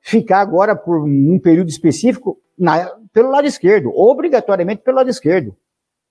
[0.00, 5.54] ficar agora por um período específico na, pelo lado esquerdo, obrigatoriamente pelo lado esquerdo,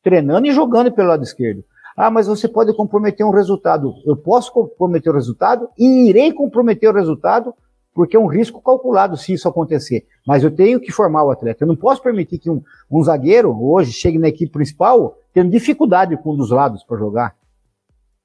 [0.04, 1.64] treinando e jogando pelo lado esquerdo.
[1.96, 3.94] Ah, mas você pode comprometer um resultado.
[4.06, 7.54] Eu posso comprometer o resultado e irei comprometer o resultado
[7.94, 10.06] porque é um risco calculado se isso acontecer.
[10.26, 11.64] Mas eu tenho que formar o atleta.
[11.64, 16.16] Eu não posso permitir que um, um zagueiro hoje chegue na equipe principal tendo dificuldade
[16.16, 17.36] com um dos lados para jogar.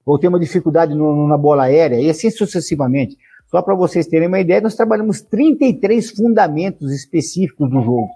[0.06, 3.16] Ou ter uma dificuldade no, na bola aérea, e assim sucessivamente.
[3.54, 8.10] Só para vocês terem uma ideia, nós trabalhamos 33 fundamentos específicos do jogo.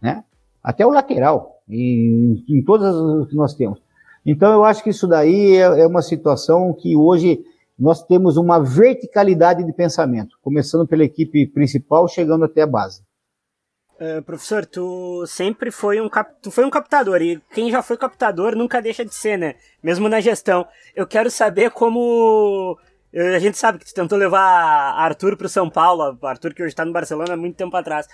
[0.00, 0.22] Né?
[0.62, 3.82] Até o lateral, em, em todas as que nós temos.
[4.24, 7.44] Então eu acho que isso daí é, é uma situação que hoje
[7.76, 13.02] nós temos uma verticalidade de pensamento, começando pela equipe principal, chegando até a base.
[14.00, 16.32] Uh, professor, tu sempre foi um cap...
[16.40, 19.56] tu foi um captador e quem já foi captador nunca deixa de ser, né?
[19.82, 20.64] Mesmo na gestão.
[20.94, 22.78] Eu quero saber como
[23.14, 26.70] a gente sabe que tu tentou levar Arthur para o São Paulo, Arthur que hoje
[26.70, 28.06] está no Barcelona há muito tempo atrás.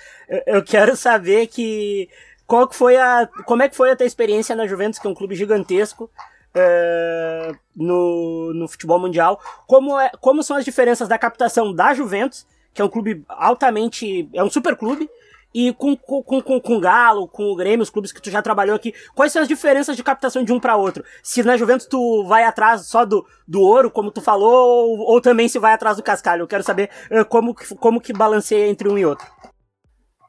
[0.47, 2.09] Eu, quero saber que
[2.47, 5.11] qual que foi a como é que foi a tua experiência na Juventus, que é
[5.11, 6.11] um clube gigantesco,
[6.55, 9.41] é, no, no futebol mundial.
[9.67, 14.29] Como, é, como são as diferenças da captação da Juventus, que é um clube altamente.
[14.33, 15.11] é um super clube,
[15.55, 18.43] e com, com, com, com o Galo, com o Grêmio, os clubes que tu já
[18.43, 21.05] trabalhou aqui, quais são as diferenças de captação de um para outro?
[21.23, 25.21] Se na Juventus tu vai atrás só do, do ouro, como tu falou, ou, ou
[25.21, 26.43] também se vai atrás do cascalho?
[26.43, 29.27] Eu quero saber uh, como, como que balanceia entre um e outro.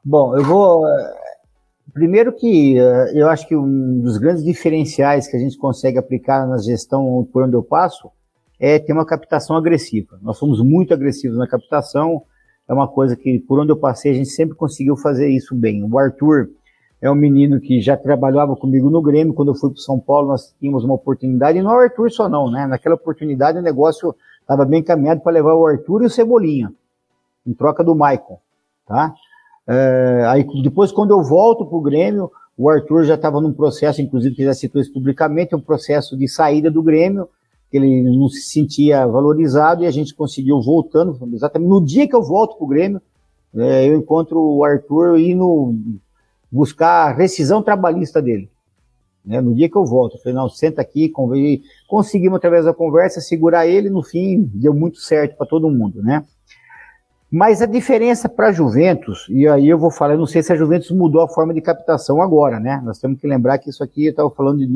[0.04, 0.84] Bom, eu vou
[1.96, 6.46] Primeiro que uh, eu acho que um dos grandes diferenciais que a gente consegue aplicar
[6.46, 8.10] na gestão por onde eu passo
[8.60, 10.18] é ter uma captação agressiva.
[10.20, 12.22] Nós somos muito agressivos na captação,
[12.68, 15.82] é uma coisa que por onde eu passei a gente sempre conseguiu fazer isso bem.
[15.84, 16.50] O Arthur
[17.00, 20.28] é um menino que já trabalhava comigo no Grêmio, quando eu fui para São Paulo
[20.28, 22.66] nós tínhamos uma oportunidade, e não é o Arthur só não, né?
[22.66, 26.72] Naquela oportunidade o negócio estava bem caminhado para levar o Arthur e o Cebolinha,
[27.46, 28.38] em troca do Maicon,
[28.86, 29.14] tá?
[29.68, 34.00] É, aí depois, quando eu volto para o Grêmio, o Arthur já estava num processo,
[34.00, 37.28] inclusive que já citou isso publicamente, um processo de saída do Grêmio,
[37.70, 42.14] que ele não se sentia valorizado e a gente conseguiu voltando, exatamente no dia que
[42.14, 43.02] eu volto para o Grêmio,
[43.54, 45.74] é, eu encontro o Arthur indo
[46.50, 48.50] buscar a rescisão trabalhista dele.
[49.24, 51.12] Né, no dia que eu volto, eu falei, não, senta aqui,
[51.88, 56.24] conseguimos através da conversa segurar ele, no fim deu muito certo para todo mundo, né?
[57.28, 60.52] Mas a diferença para a Juventus, e aí eu vou falar, eu não sei se
[60.52, 62.80] a Juventus mudou a forma de captação agora, né?
[62.84, 64.66] Nós temos que lembrar que isso aqui, eu estava falando de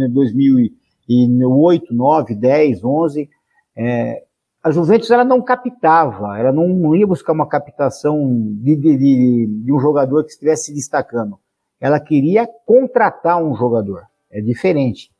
[1.18, 3.30] 2008, 9, 10, 11.
[3.76, 4.24] É,
[4.62, 8.18] a Juventus ela não captava, ela não, ia buscar uma captação
[8.62, 11.38] de, de, de, um jogador que estivesse se destacando.
[11.80, 14.02] Ela queria contratar um jogador.
[14.30, 15.10] É diferente.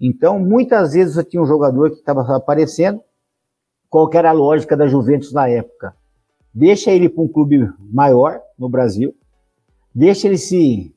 [0.00, 3.00] Então, muitas vezes você tinha um jogador que estava aparecendo.
[3.88, 5.94] Qual era a lógica da Juventus na época?
[6.56, 9.14] deixa ele para um clube maior no Brasil,
[9.94, 10.94] deixa ele se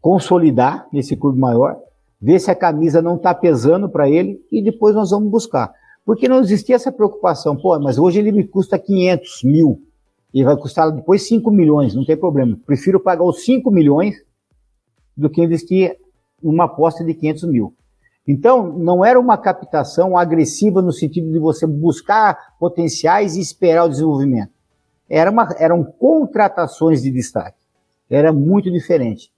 [0.00, 1.78] consolidar nesse clube maior,
[2.20, 5.72] vê se a camisa não está pesando para ele e depois nós vamos buscar.
[6.04, 9.82] Porque não existia essa preocupação, pô, mas hoje ele me custa 500 mil
[10.32, 12.58] e vai custar depois 5 milhões, não tem problema.
[12.66, 14.14] Prefiro pagar os 5 milhões
[15.16, 15.96] do que investir
[16.42, 17.74] numa aposta de 500 mil.
[18.26, 23.88] Então, não era uma captação agressiva no sentido de você buscar potenciais e esperar o
[23.88, 24.58] desenvolvimento
[25.08, 27.56] era uma, eram contratações de destaque.
[28.10, 29.30] Era muito diferente.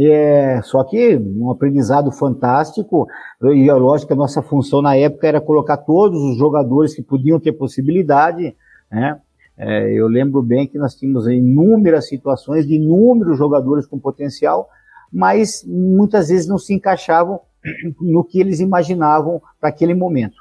[0.00, 3.08] É, só que um aprendizado fantástico,
[3.42, 7.02] e é lógico que a nossa função na época era colocar todos os jogadores que
[7.02, 8.54] podiam ter possibilidade,
[8.90, 9.20] né?
[9.56, 14.68] É, eu lembro bem que nós tínhamos inúmeras situações de inúmeros jogadores com potencial,
[15.12, 17.40] mas muitas vezes não se encaixavam
[18.00, 20.36] no que eles imaginavam para aquele momento.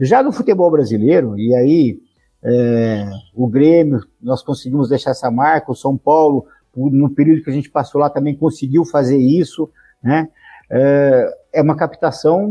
[0.00, 1.98] Já no futebol brasileiro, e aí
[2.44, 6.46] é, o Grêmio, nós conseguimos deixar essa marca, o São Paulo,
[6.76, 9.70] no período que a gente passou lá, também conseguiu fazer isso,
[10.02, 10.28] né?
[10.70, 12.48] É, é uma captação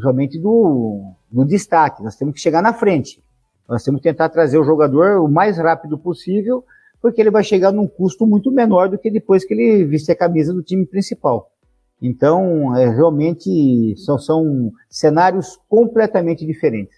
[0.00, 3.22] realmente do, do destaque, nós temos que chegar na frente,
[3.68, 6.64] nós temos que tentar trazer o jogador o mais rápido possível,
[7.02, 10.16] porque ele vai chegar num custo muito menor do que depois que ele vestir a
[10.16, 11.50] camisa do time principal.
[12.00, 16.94] Então, é, realmente são, são cenários completamente diferentes.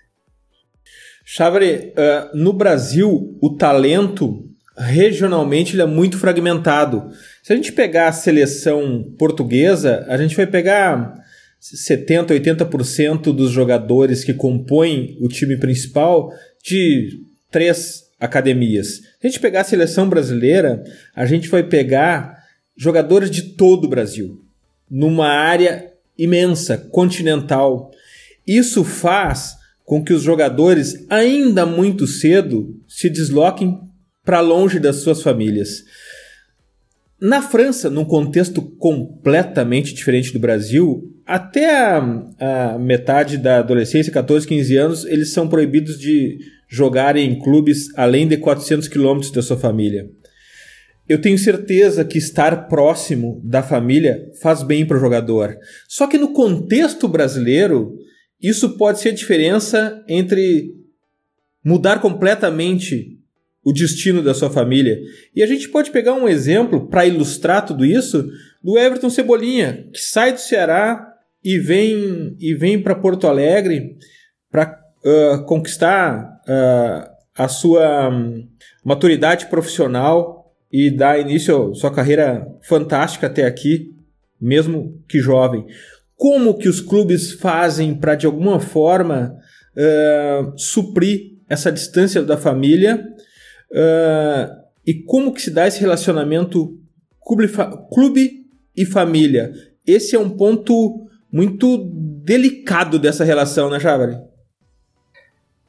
[1.25, 4.48] Chavre, uh, no Brasil, o talento
[4.79, 7.11] regionalmente ele é muito fragmentado.
[7.43, 11.15] Se a gente pegar a seleção portuguesa, a gente vai pegar
[11.61, 17.21] 70, 80% dos jogadores que compõem o time principal de
[17.51, 18.97] três academias.
[18.97, 22.39] Se a gente pegar a seleção brasileira, a gente vai pegar
[22.77, 24.41] jogadores de todo o Brasil,
[24.89, 27.91] numa área imensa, continental.
[28.47, 33.81] isso faz com que os jogadores, ainda muito cedo, se desloquem
[34.29, 35.85] para longe das suas famílias.
[37.19, 41.97] Na França, num contexto completamente diferente do Brasil, até a,
[42.39, 46.37] a, metade da adolescência, 14, 15 anos, eles são proibidos de
[46.69, 50.11] jogar em clubes além de 400 quilômetros da sua família.
[51.09, 55.57] Eu tenho certeza que estar próximo da família faz bem para o jogador.
[55.89, 57.97] Só que no contexto brasileiro,
[58.43, 60.75] isso pode ser a diferença entre
[61.65, 63.18] mudar completamente
[63.69, 64.99] o destino da sua família.
[65.37, 68.27] E a gente pode pegar um exemplo para ilustrar tudo isso
[68.65, 71.07] do Everton Cebolinha, que sai do Ceará
[71.45, 73.99] e vem e vem para Porto Alegre
[74.51, 78.49] para uh, conquistar uh, a sua um,
[78.83, 83.95] maturidade profissional e dar início à sua carreira fantástica até aqui,
[84.41, 85.67] mesmo que jovem.
[86.17, 89.37] Como que os clubes fazem para de alguma forma
[89.77, 93.07] uh, suprir essa distância da família
[93.71, 96.79] Uh, e como que se dá esse relacionamento
[97.25, 97.49] clube,
[97.93, 98.47] clube
[98.77, 99.53] e família?
[99.87, 101.91] Esse é um ponto muito
[102.25, 104.17] delicado dessa relação, né, Javari?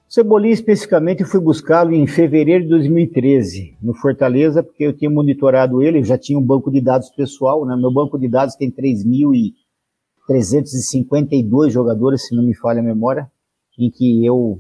[0.10, 6.04] Cebolinha, especificamente, fui buscá-lo em fevereiro de 2013, no Fortaleza, porque eu tinha monitorado ele,
[6.04, 7.76] já tinha um banco de dados pessoal, né?
[7.76, 13.32] Meu banco de dados tem 3.352 jogadores, se não me falha a memória,
[13.78, 14.60] em que eu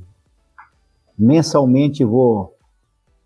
[1.18, 2.54] mensalmente vou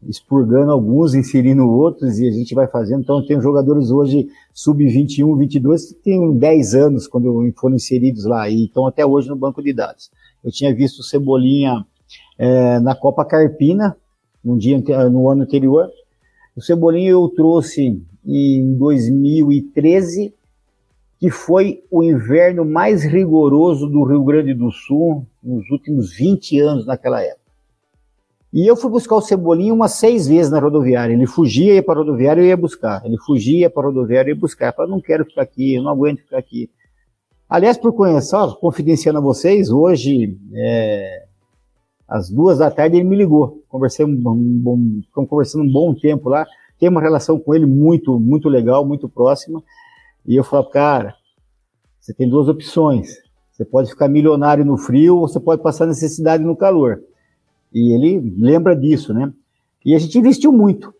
[0.08, 3.02] expurgando alguns, inserindo outros, e a gente vai fazendo.
[3.02, 8.66] Então, tem jogadores hoje sub-21, 22, que têm 10 anos quando foram inseridos lá, e
[8.66, 10.12] estão até hoje no banco de dados.
[10.44, 11.86] Eu tinha visto o Cebolinha
[12.38, 13.96] é, na Copa Carpina,
[14.44, 15.90] no, dia, no ano anterior.
[16.56, 20.34] O Cebolinha eu trouxe em 2013,
[21.20, 26.86] que foi o inverno mais rigoroso do Rio Grande do Sul nos últimos 20 anos
[26.86, 27.43] naquela época.
[28.54, 31.14] E eu fui buscar o Cebolinha umas seis vezes na rodoviária.
[31.14, 33.04] Ele fugia, ia para a rodoviária, eu ia buscar.
[33.04, 34.68] Ele fugia para a rodoviária, eu ia buscar.
[34.68, 36.70] Eu falei, não quero ficar aqui, eu não aguento ficar aqui.
[37.50, 41.24] Aliás, por conhecer, confidenciando a vocês, hoje, é,
[42.08, 43.64] às duas da tarde, ele me ligou.
[43.68, 46.46] Conversei um, um bom, ficamos conversando um bom tempo lá.
[46.78, 49.64] Tem uma relação com ele muito, muito legal, muito próxima.
[50.28, 51.16] E eu falei, cara,
[52.00, 53.16] você tem duas opções.
[53.52, 57.02] Você pode ficar milionário no frio ou você pode passar necessidade no calor.
[57.74, 59.32] E ele lembra disso, né?
[59.86, 60.94] E a gente investiu muito.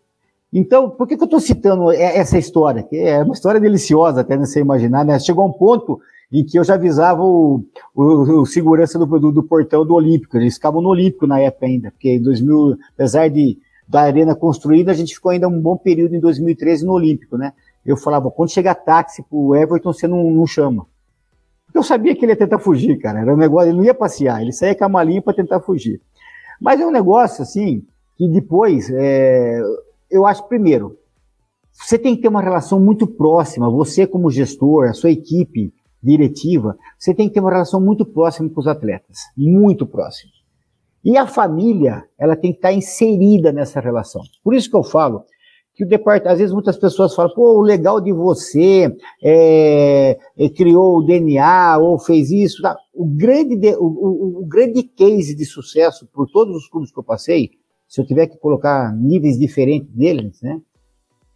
[0.52, 2.82] Então, por que, que eu estou citando essa história?
[2.82, 5.18] Que é uma história deliciosa, até não sei imaginar, né?
[5.18, 6.00] Chegou a um ponto
[6.32, 7.64] em que eu já avisava o,
[7.94, 10.36] o, o segurança do, do, do, portão do Olímpico.
[10.36, 14.92] Eles ficavam no Olímpico na época ainda, porque em 2000, apesar de da arena construída,
[14.92, 17.52] a gente ficou ainda um bom período em 2013 no Olímpico, né?
[17.84, 20.86] Eu falava, quando chegar táxi pro Everton, você não, não chama.
[21.74, 23.20] Eu sabia que ele ia tentar fugir, cara.
[23.20, 26.00] Era um negócio, ele não ia passear, ele saía com a malinha para tentar fugir.
[26.60, 27.82] Mas é um negócio, assim,
[28.16, 29.60] que depois, é,
[30.10, 30.96] eu acho, primeiro,
[31.72, 36.76] você tem que ter uma relação muito próxima, você como gestor, a sua equipe diretiva,
[36.98, 40.30] você tem que ter uma relação muito próxima com os atletas, muito próxima.
[41.04, 44.22] E a família, ela tem que estar inserida nessa relação.
[44.42, 45.24] Por isso que eu falo
[45.74, 50.48] que o departamento, às vezes muitas pessoas falam, pô, o legal de você é, é,
[50.48, 52.62] criou o DNA ou fez isso.
[52.62, 52.76] Tá?
[52.94, 56.98] O, grande de, o, o, o, grande case de sucesso por todos os clubes que
[56.98, 57.50] eu passei,
[57.88, 60.60] se eu tiver que colocar níveis diferentes deles, né,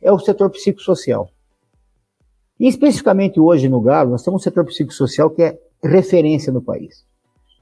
[0.01, 1.29] é o setor psicossocial.
[2.61, 7.05] E especificamente hoje no Galo, nós temos um setor psicossocial que é referência no país.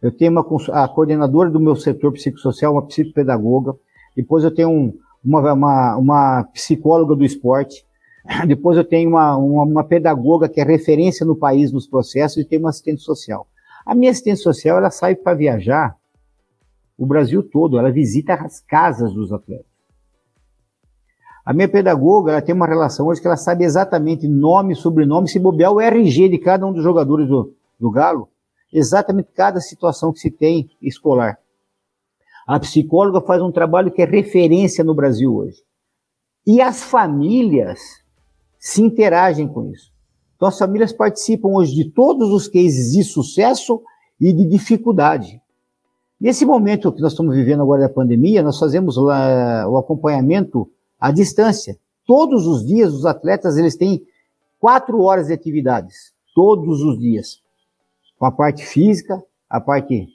[0.02, 3.74] Eu tenho uma, a coordenadora do meu setor psicossocial, uma psicopedagoga,
[4.14, 4.94] depois eu tenho um,
[5.26, 7.84] uma, uma, uma psicóloga do esporte,
[8.46, 12.44] depois eu tenho uma, uma, uma, pedagoga que é referência no país nos processos e
[12.44, 13.46] tem uma assistente social.
[13.84, 15.96] A minha assistente social, ela sai para viajar
[16.96, 19.66] o Brasil todo, ela visita as casas dos atletas.
[21.44, 25.38] A minha pedagoga, ela tem uma relação hoje que ela sabe exatamente nome, sobrenome, se
[25.38, 28.28] bobear o RG de cada um dos jogadores do, do Galo,
[28.72, 31.38] exatamente cada situação que se tem escolar.
[32.46, 35.62] A psicóloga faz um trabalho que é referência no Brasil hoje.
[36.46, 37.80] E as famílias
[38.56, 39.92] se interagem com isso.
[40.36, 43.82] Então as famílias participam hoje de todos os cases de sucesso
[44.20, 45.40] e de dificuldade.
[46.20, 50.70] Nesse momento que nós estamos vivendo agora da pandemia, nós fazemos lá o acompanhamento
[51.00, 51.76] à distância.
[52.06, 54.06] Todos os dias os atletas eles têm
[54.60, 57.42] quatro horas de atividades, todos os dias,
[58.18, 60.08] com a parte física, a parte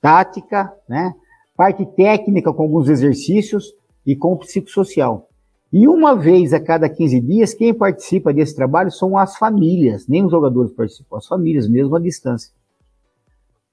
[0.00, 1.14] tática, né,
[1.56, 3.74] parte técnica com alguns exercícios
[4.06, 5.28] e com o psicossocial.
[5.72, 10.24] E uma vez a cada 15 dias, quem participa desse trabalho são as famílias, nem
[10.24, 12.52] os jogadores participam, as famílias mesmo à distância.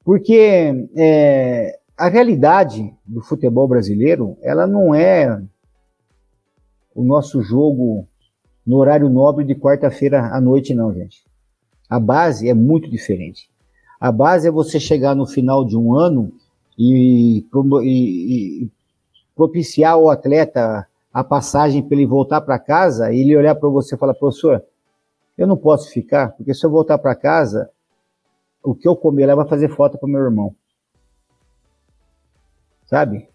[0.03, 5.41] Porque é, a realidade do futebol brasileiro, ela não é
[6.95, 8.07] o nosso jogo
[8.65, 11.23] no horário nobre de quarta-feira à noite, não, gente.
[11.87, 13.49] A base é muito diferente.
[13.99, 16.31] A base é você chegar no final de um ano
[16.77, 17.45] e,
[17.83, 18.71] e, e
[19.35, 23.95] propiciar ao atleta a passagem para ele voltar para casa e ele olhar para você
[23.95, 24.63] e falar, professor,
[25.37, 27.69] eu não posso ficar, porque se eu voltar para casa,
[28.63, 30.55] o que eu comer lá vai fazer falta para meu irmão.
[32.85, 33.27] Sabe?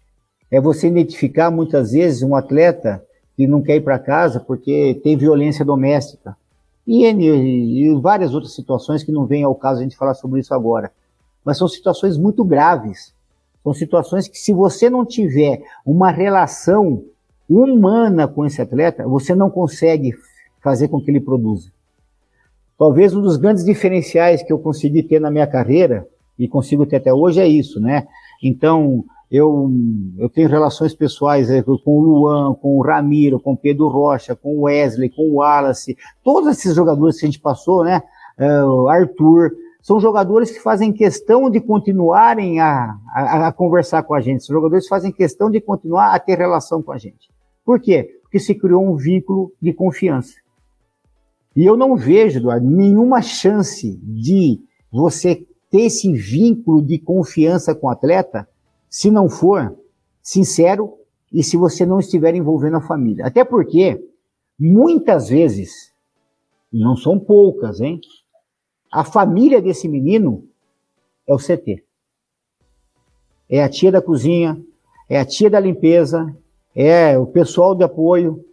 [0.49, 3.03] É você identificar muitas vezes um atleta
[3.35, 6.37] que não quer ir para casa porque tem violência doméstica.
[6.85, 10.39] E, e, e, várias outras situações que não vem ao caso a gente falar sobre
[10.39, 10.91] isso agora.
[11.43, 13.13] Mas são situações muito graves.
[13.63, 17.03] São situações que, se você não tiver uma relação
[17.49, 20.13] humana com esse atleta, você não consegue
[20.61, 21.69] fazer com que ele produza.
[22.77, 26.97] Talvez um dos grandes diferenciais que eu consegui ter na minha carreira, e consigo ter
[26.97, 28.07] até hoje, é isso, né?
[28.43, 29.71] Então, eu,
[30.17, 34.35] eu tenho relações pessoais eh, com o Luan, com o Ramiro, com o Pedro Rocha,
[34.35, 38.01] com o Wesley, com o Wallace, todos esses jogadores que a gente passou, né?
[38.39, 39.51] Uh, Arthur,
[39.87, 44.53] são jogadores que fazem questão de continuarem a, a, a, conversar com a gente, são
[44.53, 47.31] jogadores que fazem questão de continuar a ter relação com a gente.
[47.63, 48.19] Por quê?
[48.21, 50.33] Porque se criou um vínculo de confiança.
[51.55, 54.59] E eu não vejo, Eduardo, nenhuma chance de
[54.91, 58.45] você ter esse vínculo de confiança com o atleta
[58.89, 59.73] se não for
[60.21, 60.95] sincero
[61.31, 63.25] e se você não estiver envolvendo a família.
[63.25, 64.05] Até porque,
[64.59, 65.93] muitas vezes,
[66.73, 68.01] e não são poucas, hein?
[68.91, 70.43] A família desse menino
[71.27, 71.83] é o CT.
[73.49, 74.61] É a tia da cozinha,
[75.09, 76.33] é a tia da limpeza,
[76.75, 78.43] é o pessoal de apoio.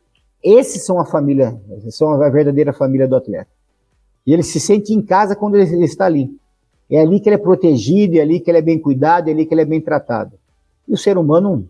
[0.42, 1.58] Esses são a família,
[1.90, 3.50] são a verdadeira família do atleta.
[4.26, 6.30] E ele se sente em casa quando ele está ali.
[6.90, 9.46] É ali que ele é protegido, é ali que ele é bem cuidado, é ali
[9.46, 10.38] que ele é bem tratado.
[10.86, 11.66] E o ser humano,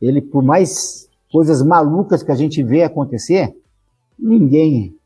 [0.00, 3.54] ele, por mais coisas malucas que a gente vê acontecer,
[4.18, 4.97] ninguém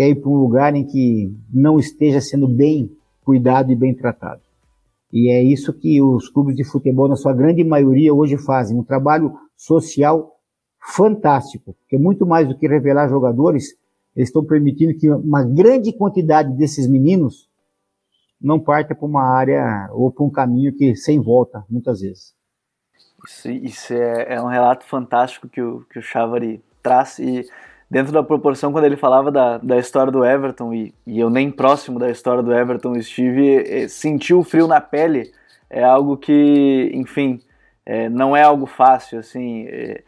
[0.00, 2.90] quer ir para um lugar em que não esteja sendo bem
[3.22, 4.40] cuidado e bem tratado.
[5.12, 8.78] E é isso que os clubes de futebol, na sua grande maioria, hoje fazem.
[8.78, 10.38] Um trabalho social
[10.80, 13.76] fantástico, que é muito mais do que revelar jogadores,
[14.16, 17.50] eles estão permitindo que uma grande quantidade desses meninos
[18.40, 22.34] não parta para uma área ou para um caminho que sem volta, muitas vezes.
[23.26, 27.44] Isso, isso é, é, um relato fantástico que o, que o Chavari traz e
[27.90, 31.50] dentro da proporção quando ele falava da, da história do Everton e, e eu nem
[31.50, 35.32] próximo da história do Everton estive, é, sentir o frio na pele
[35.68, 37.40] é algo que, enfim,
[37.84, 40.02] é, não é algo fácil, assim, é,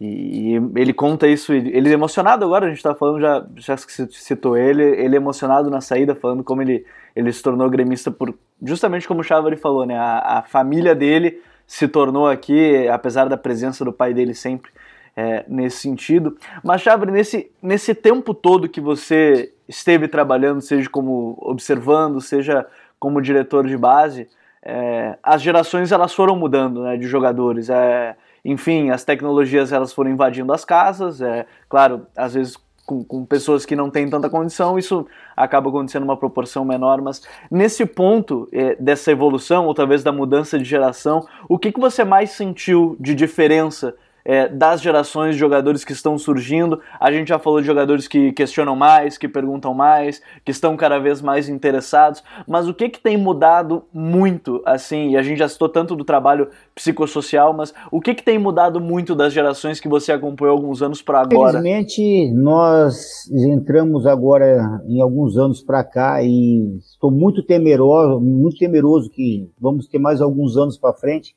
[0.00, 3.76] e, e, ele conta isso, ele é emocionado agora, a gente está falando, já, já
[3.76, 8.34] citou ele, ele é emocionado na saída, falando como ele, ele se tornou gremista por,
[8.62, 13.36] justamente como o Chávari falou, né, a, a, família dele se tornou aqui, apesar da
[13.36, 14.70] presença do pai dele sempre
[15.16, 16.36] é, nesse sentido.
[16.62, 22.66] Mas, Chávari, nesse, nesse tempo todo que você esteve trabalhando, seja como observando, seja
[22.98, 24.28] como diretor de base,
[24.62, 27.68] é, as gerações elas foram mudando né, de jogadores.
[27.68, 33.24] É, enfim, as tecnologias elas foram invadindo as casas, é claro, às vezes com, com,
[33.24, 35.06] pessoas que não têm tanta condição, isso
[35.36, 40.58] acaba acontecendo uma proporção menor, mas nesse ponto é, dessa evolução, ou talvez da mudança
[40.58, 43.94] de geração, o que, que você mais sentiu de diferença
[44.24, 46.80] é, das gerações de jogadores que estão surgindo.
[47.00, 50.98] A gente já falou de jogadores que questionam mais, que perguntam mais, que estão cada
[50.98, 52.22] vez mais interessados.
[52.46, 56.04] Mas o que, que tem mudado muito, assim, e a gente já citou tanto do
[56.04, 60.82] trabalho psicossocial, mas o que, que tem mudado muito das gerações que você acompanhou alguns
[60.82, 61.58] anos para agora?
[61.58, 69.10] Infelizmente, nós entramos agora em alguns anos para cá e estou muito temeroso, muito temeroso
[69.10, 71.34] que vamos ter mais alguns anos para frente.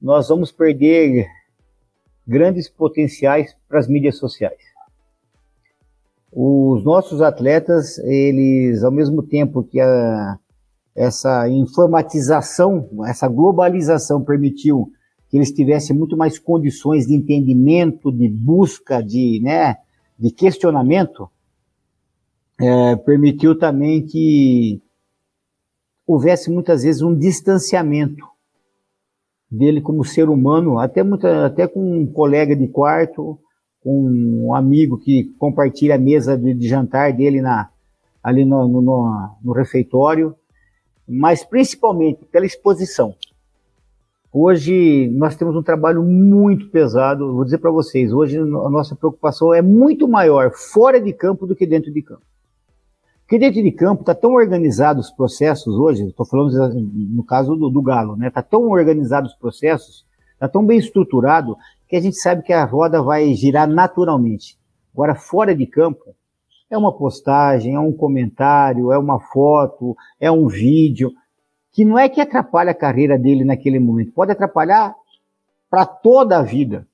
[0.00, 1.26] Nós vamos perder
[2.26, 4.60] grandes potenciais para as mídias sociais.
[6.32, 10.38] Os nossos atletas, eles, ao mesmo tempo que a,
[10.94, 14.90] essa informatização, essa globalização permitiu
[15.28, 19.76] que eles tivessem muito mais condições de entendimento, de busca, de, né,
[20.18, 21.28] de questionamento,
[22.60, 24.80] é, permitiu também que
[26.06, 28.31] houvesse muitas vezes um distanciamento
[29.52, 33.38] dele como ser humano, até, muita, até com um colega de quarto,
[33.82, 37.68] com um amigo que compartilha a mesa de, de jantar dele na,
[38.22, 40.34] ali no, no, no refeitório,
[41.06, 43.14] mas principalmente pela exposição.
[44.32, 49.52] Hoje nós temos um trabalho muito pesado, vou dizer para vocês, hoje a nossa preocupação
[49.52, 52.22] é muito maior fora de campo do que dentro de campo.
[53.32, 56.52] Porque dentro de campo está tão organizado os processos hoje, estou falando
[56.84, 58.28] no caso do, do Galo, né?
[58.28, 60.04] Está tão organizado os processos,
[60.34, 61.56] está tão bem estruturado,
[61.88, 64.58] que a gente sabe que a roda vai girar naturalmente.
[64.92, 66.14] Agora, fora de campo,
[66.68, 71.10] é uma postagem, é um comentário, é uma foto, é um vídeo,
[71.72, 74.94] que não é que atrapalha a carreira dele naquele momento, pode atrapalhar
[75.70, 76.86] para toda a vida.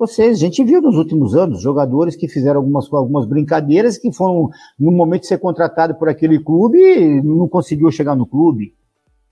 [0.00, 4.48] Vocês, a gente viu nos últimos anos jogadores que fizeram algumas, algumas brincadeiras que foram,
[4.78, 8.74] no momento de ser contratado por aquele clube, não conseguiu chegar no clube.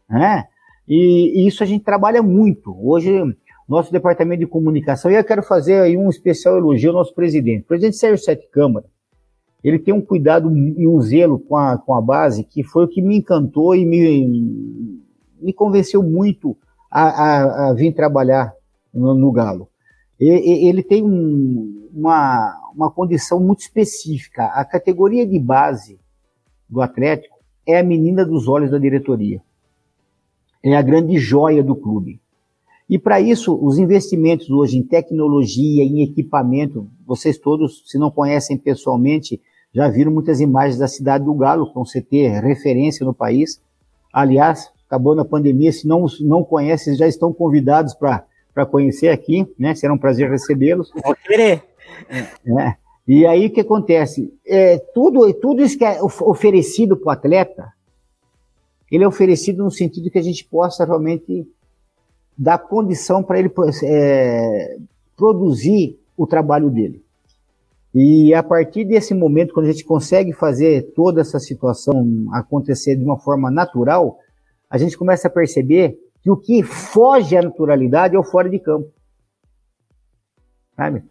[0.07, 0.45] Né?
[0.87, 2.77] E, e isso a gente trabalha muito.
[2.87, 3.11] Hoje,
[3.67, 7.63] nosso departamento de comunicação, e eu quero fazer aí um especial elogio ao nosso presidente.
[7.63, 8.85] O presidente Sérgio Sete Câmara,
[9.65, 12.89] ele tem um cuidado e um zelo com a, com a base que foi o
[12.89, 15.01] que me encantou e me,
[15.41, 16.55] me convenceu muito
[16.91, 18.53] a, a, a vir trabalhar
[18.93, 19.67] no, no Galo
[20.21, 24.45] ele tem um, uma, uma condição muito específica.
[24.47, 25.99] A categoria de base
[26.69, 29.41] do Atlético é a menina dos olhos da diretoria.
[30.63, 32.21] É a grande joia do clube.
[32.89, 38.57] E para isso, os investimentos hoje em tecnologia, em equipamento, vocês todos, se não conhecem
[38.57, 39.41] pessoalmente,
[39.75, 43.61] já viram muitas imagens da cidade do Galo, um CT referência no país.
[44.11, 48.25] Aliás, acabou na pandemia, se não, não conhecem, já estão convidados para
[48.59, 49.73] para conhecer aqui, né?
[49.77, 50.91] Será um prazer recebê-los.
[51.05, 51.63] Vou querer.
[52.11, 52.75] É.
[53.07, 54.35] E aí o que acontece?
[54.45, 57.73] É, tudo, tudo isso que é oferecido para o atleta,
[58.91, 61.47] ele é oferecido no sentido que a gente possa realmente
[62.37, 63.51] dar condição para ele
[63.85, 64.77] é,
[65.17, 67.01] produzir o trabalho dele.
[67.95, 73.05] E a partir desse momento, quando a gente consegue fazer toda essa situação acontecer de
[73.05, 74.19] uma forma natural,
[74.69, 75.97] a gente começa a perceber
[76.29, 78.89] que o que foge à naturalidade é o fora de campo.
[80.77, 81.03] Sabe?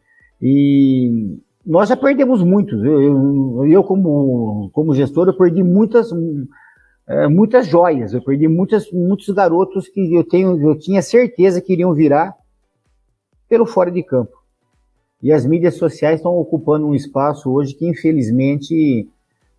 [0.42, 2.84] E nós já perdemos muitos.
[2.84, 6.10] Eu, eu, eu como, como gestor, eu perdi muitas,
[7.08, 8.14] é, muitas joias.
[8.14, 12.36] Eu perdi muitas, muitos garotos que eu, tenho, eu tinha certeza que iriam virar
[13.50, 14.38] pelo fora de campo.
[15.22, 19.10] E as mídias sociais estão ocupando um espaço hoje que, infelizmente,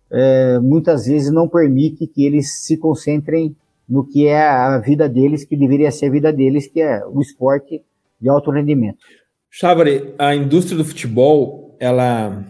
[0.09, 3.53] é, muitas vezes não permite que eles se concentrem
[3.89, 7.19] no que é a vida deles, que deveria ser a vida deles, que é o
[7.21, 7.81] esporte
[8.21, 8.99] de alto rendimento.
[9.49, 12.45] Chávari, a indústria do futebol, ela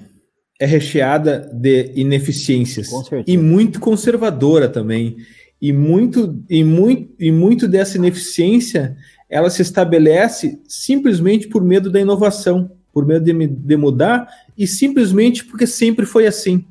[0.60, 2.90] é recheada de ineficiências
[3.26, 5.16] e muito conservadora também.
[5.62, 8.98] E muito, e, muito, e muito dessa ineficiência
[9.30, 14.28] ela se estabelece simplesmente por medo da inovação, por medo de, de mudar
[14.58, 16.66] e simplesmente porque sempre foi assim.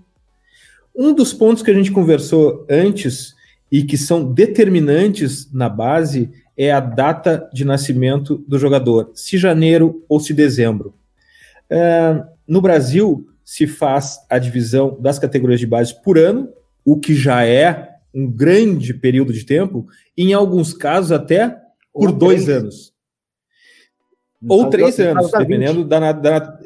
[0.94, 3.34] Um dos pontos que a gente conversou antes
[3.70, 10.04] e que são determinantes na base é a data de nascimento do jogador, se janeiro
[10.08, 10.94] ou se dezembro.
[11.70, 16.48] É, no Brasil, se faz a divisão das categorias de base por ano,
[16.84, 21.56] o que já é um grande período de tempo, em alguns casos até
[21.92, 22.58] por ou dois três.
[22.58, 22.92] anos.
[24.40, 26.58] No ou três anos, dependendo da, da,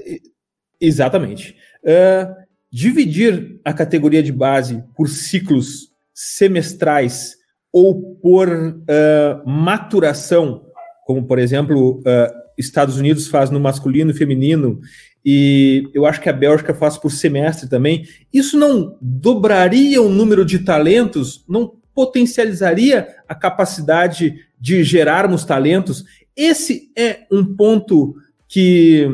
[0.80, 1.57] Exatamente.
[1.84, 2.34] Uh,
[2.70, 7.36] dividir a categoria de base por ciclos semestrais
[7.72, 10.66] ou por uh, maturação,
[11.06, 14.80] como por exemplo uh, Estados Unidos faz no masculino e feminino,
[15.24, 20.44] e eu acho que a Bélgica faz por semestre também, isso não dobraria o número
[20.44, 26.04] de talentos, não potencializaria a capacidade de gerarmos talentos?
[26.36, 28.14] Esse é um ponto
[28.48, 29.06] que,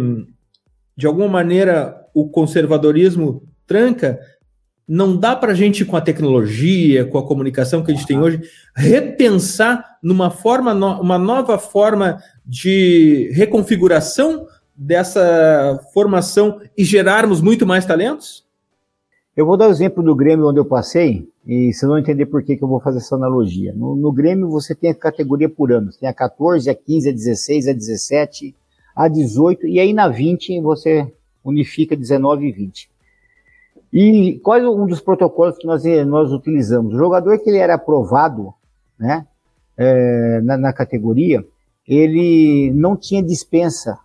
[0.96, 4.18] de alguma maneira, o conservadorismo tranca,
[4.88, 8.18] não dá para a gente, com a tecnologia, com a comunicação que a gente tem
[8.18, 8.40] hoje,
[8.74, 18.46] repensar numa forma, uma nova forma de reconfiguração dessa formação e gerarmos muito mais talentos?
[19.36, 22.42] Eu vou dar o exemplo do Grêmio onde eu passei, e vocês vão entender por
[22.42, 23.72] que, que eu vou fazer essa analogia.
[23.74, 27.12] No, no Grêmio você tem a categoria por anos, tem a 14, a 15, a
[27.12, 28.54] 16, a 17,
[28.96, 31.12] a 18, e aí na 20 você
[31.44, 32.90] unifica 19 e 20.
[33.92, 36.94] E qual é um dos protocolos que nós, nós utilizamos?
[36.94, 38.52] O jogador que ele era aprovado
[38.98, 39.26] né,
[39.76, 41.44] é, na, na, categoria,
[41.86, 43.98] ele não tinha dispensa,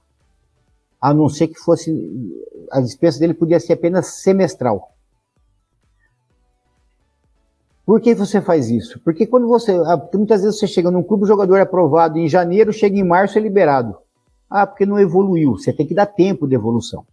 [1.01, 1.91] a não ser que fosse.
[2.71, 4.93] A dispensa dele podia ser apenas semestral.
[7.86, 9.01] Por que você faz isso?
[9.01, 9.73] Porque quando você.
[10.13, 13.38] Muitas vezes você chega num clube, o jogador é aprovado em janeiro, chega em março,
[13.38, 13.97] é liberado.
[14.49, 15.57] Ah, porque não evoluiu.
[15.57, 17.05] Você tem que dar tempo de evolução.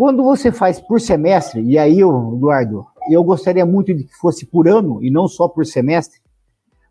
[0.00, 4.66] Quando você faz por semestre, e aí, Eduardo, eu gostaria muito de que fosse por
[4.66, 6.22] ano e não só por semestre,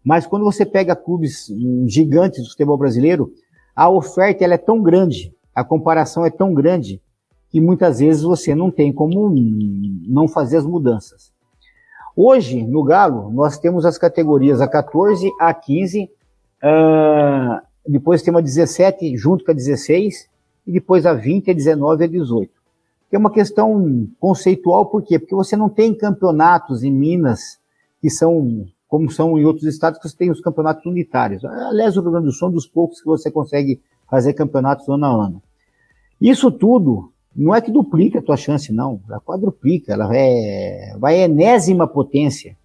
[0.05, 1.47] mas quando você pega clubes
[1.87, 3.33] gigantes do futebol brasileiro,
[3.75, 7.01] a oferta ela é tão grande, a comparação é tão grande,
[7.49, 9.33] que muitas vezes você não tem como
[10.07, 11.33] não fazer as mudanças.
[12.15, 16.09] Hoje, no Galo, nós temos as categorias A14, A15,
[16.63, 20.29] uh, depois tem a 17 junto com a 16,
[20.67, 22.58] e depois a 20, a 19 e a 18.
[23.09, 25.17] Que é uma questão conceitual, por quê?
[25.17, 27.59] Porque você não tem campeonatos em Minas
[28.01, 31.43] que são, como são em outros estados, que você tem os campeonatos unitários.
[31.43, 34.87] Aliás, o Rio Grande do Sul é um dos poucos que você consegue fazer campeonatos
[34.87, 35.41] ano a ano.
[36.21, 38.99] Isso tudo não é que duplica a tua chance, não.
[39.07, 42.57] Ela quadruplica, ela é, vai enésima potência.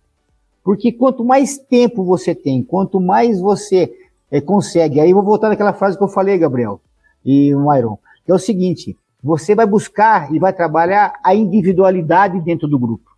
[0.62, 3.92] Porque quanto mais tempo você tem, quanto mais você
[4.30, 6.80] é, consegue, aí eu vou voltar naquela frase que eu falei, Gabriel
[7.24, 12.38] e o Myron, que é o seguinte, você vai buscar e vai trabalhar a individualidade
[12.42, 13.10] dentro do grupo.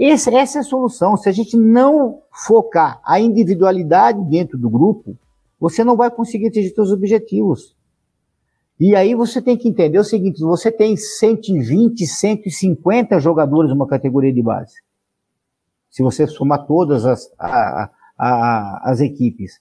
[0.00, 1.18] Essa, essa é a solução.
[1.18, 5.14] Se a gente não focar a individualidade dentro do grupo,
[5.60, 7.76] você não vai conseguir atingir seus objetivos.
[8.80, 14.32] E aí você tem que entender o seguinte: você tem 120, 150 jogadores numa categoria
[14.32, 14.76] de base.
[15.90, 19.60] Se você somar todas as, a, a, as equipes.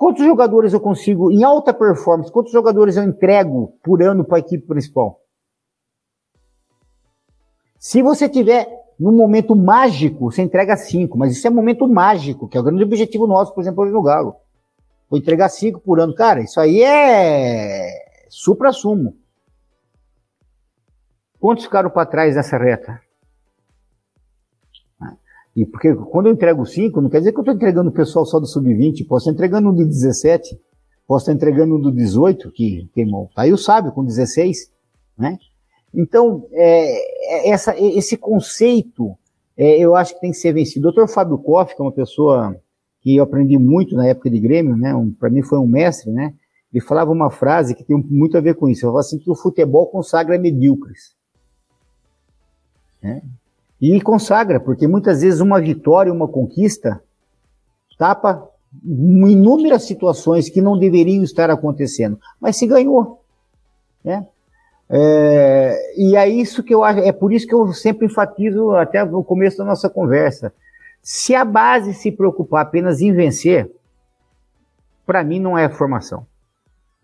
[0.00, 4.40] Quantos jogadores eu consigo, em alta performance, quantos jogadores eu entrego por ano para a
[4.40, 5.20] equipe principal?
[7.78, 8.66] Se você tiver
[8.98, 12.82] num momento mágico, você entrega cinco, mas isso é momento mágico, que é o grande
[12.82, 14.36] objetivo nosso, por exemplo, hoje no Galo.
[15.10, 16.14] Vou entregar cinco por ano.
[16.14, 17.90] Cara, isso aí é
[18.30, 19.18] supra-sumo.
[21.38, 23.02] Quantos ficaram para trás nessa reta?
[25.56, 28.24] E porque quando eu entrego cinco, não quer dizer que eu estou entregando o pessoal
[28.24, 30.58] só do sub-20, posso estar entregando um do 17,
[31.06, 33.28] posso estar entregando um do 18, que queimou.
[33.36, 34.70] Aí o sábio com 16,
[35.18, 35.38] né?
[35.92, 39.16] Então, é, é, essa, esse conceito,
[39.56, 40.88] é, eu acho que tem que ser vencido.
[40.88, 41.08] O Dr.
[41.08, 42.56] Fábio Koff, que é uma pessoa
[43.00, 44.94] que eu aprendi muito na época de Grêmio, né?
[44.94, 46.34] Um, Para mim foi um mestre, né?
[46.72, 48.80] Ele falava uma frase que tem muito a ver com isso.
[48.80, 51.16] Ele falava assim que o futebol consagra medíocres.
[53.02, 53.22] Né?
[53.80, 57.02] E consagra, porque muitas vezes uma vitória, uma conquista,
[57.98, 58.48] tapa
[58.84, 63.22] inúmeras situações que não deveriam estar acontecendo, mas se ganhou.
[64.04, 64.26] Né?
[64.88, 69.04] É, e é isso que eu acho, é por isso que eu sempre enfatizo até
[69.04, 70.52] no começo da nossa conversa.
[71.02, 73.70] Se a base se preocupar apenas em vencer,
[75.06, 76.26] para mim não é formação.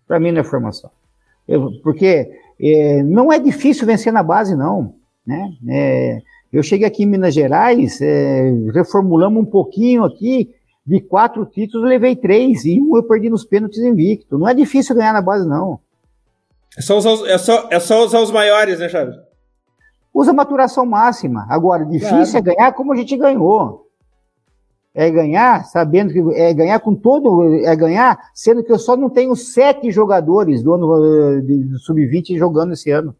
[0.07, 0.91] Para mim não é formação.
[1.47, 2.29] Eu, porque
[2.61, 4.95] é, não é difícil vencer na base, não.
[5.25, 5.53] Né?
[5.69, 6.21] É,
[6.51, 10.53] eu cheguei aqui em Minas Gerais, é, reformulamos um pouquinho aqui,
[10.85, 14.37] de quatro títulos levei três, e um eu perdi nos pênaltis invicto.
[14.37, 15.79] Não é difícil ganhar na base, não.
[16.77, 19.15] É só usar, é só, é só usar os maiores, né, Chaves?
[20.13, 21.45] Usa maturação máxima.
[21.49, 22.37] Agora, difícil claro.
[22.37, 23.87] é ganhar como a gente ganhou
[24.97, 29.11] é ganhar sabendo que é ganhar com todo, é ganhar, sendo que eu só não
[29.11, 30.87] tenho sete jogadores do ano
[31.39, 33.15] do sub-20 jogando esse ano.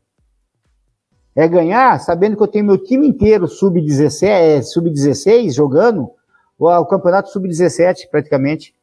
[1.38, 4.91] É ganhar sabendo que eu tenho meu time inteiro sub-16 é, sub
[5.51, 6.09] jogando
[6.57, 8.73] o, campeonato sub-17 praticamente.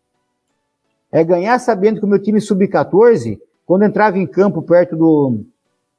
[1.11, 5.41] É ganhar sabendo que o meu time sub-14, quando entrava em campo perto do,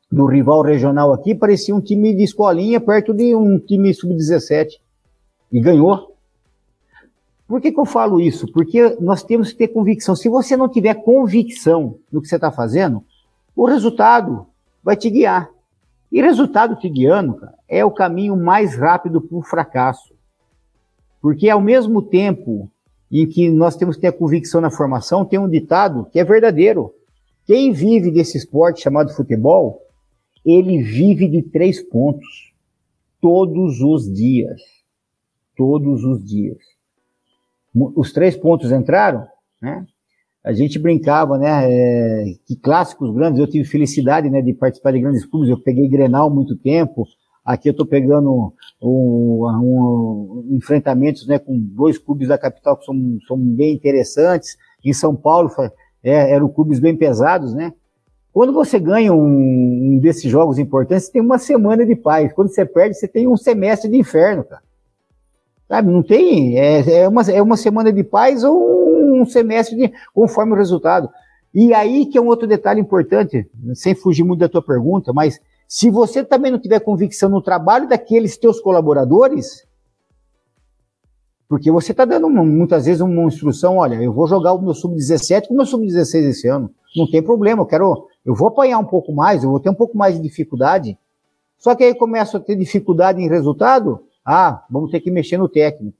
[0.09, 4.79] do rival regional aqui, parecia um time de escolinha perto de um time sub-17.
[5.51, 6.15] E ganhou.
[7.49, 8.49] Por que, que eu falo isso?
[8.53, 10.15] Porque nós temos que ter convicção.
[10.15, 13.03] Se você não tiver convicção no que você está fazendo,
[13.53, 14.47] o resultado
[14.81, 15.53] vai te guiar.
[16.15, 20.15] E resultado te guiando, cara, é o caminho mais rápido para o fracasso.
[21.21, 22.71] Porque ao mesmo tempo
[23.11, 26.23] em que nós temos que ter a convicção na formação, tem um ditado que é
[26.23, 26.93] verdadeiro.
[27.45, 29.81] Quem vive desse esporte chamado futebol,
[30.45, 32.53] ele vive de três pontos.
[33.19, 34.61] Todos os dias.
[35.57, 36.75] Todos os dias
[37.95, 39.27] os três pontos entraram,
[39.61, 39.85] né?
[40.45, 41.49] A gente brincava, né?
[41.63, 45.49] É, que clássicos grandes, eu tive felicidade, né, de participar de grandes clubes.
[45.49, 47.03] Eu peguei Grenal muito tempo.
[47.43, 52.85] Aqui eu estou pegando um, um, um, enfrentamentos, né, com dois clubes da capital que
[52.85, 52.95] são,
[53.27, 54.55] são bem interessantes.
[54.83, 55.49] Em São Paulo
[56.03, 57.73] é, eram clubes bem pesados, né?
[58.31, 59.25] Quando você ganha um,
[59.95, 62.31] um desses jogos importantes, você tem uma semana de paz.
[62.33, 64.61] Quando você perde, você tem um semestre de inferno, cara.
[65.67, 66.57] Sabe, não tem.
[66.57, 71.09] É, é, uma, é uma semana de paz ou um semestre de, conforme o resultado.
[71.53, 75.39] E aí que é um outro detalhe importante, sem fugir muito da tua pergunta, mas
[75.67, 79.65] se você também não tiver convicção no trabalho daqueles teus colaboradores,
[81.47, 85.47] porque você está dando muitas vezes uma instrução, olha, eu vou jogar o meu sub-17
[85.47, 86.69] com o meu sub-16 esse ano.
[86.95, 89.75] Não tem problema, eu quero, eu vou apanhar um pouco mais, eu vou ter um
[89.75, 90.97] pouco mais de dificuldade.
[91.57, 95.47] Só que aí começo a ter dificuldade em resultado, ah, vamos ter que mexer no
[95.47, 95.97] técnico.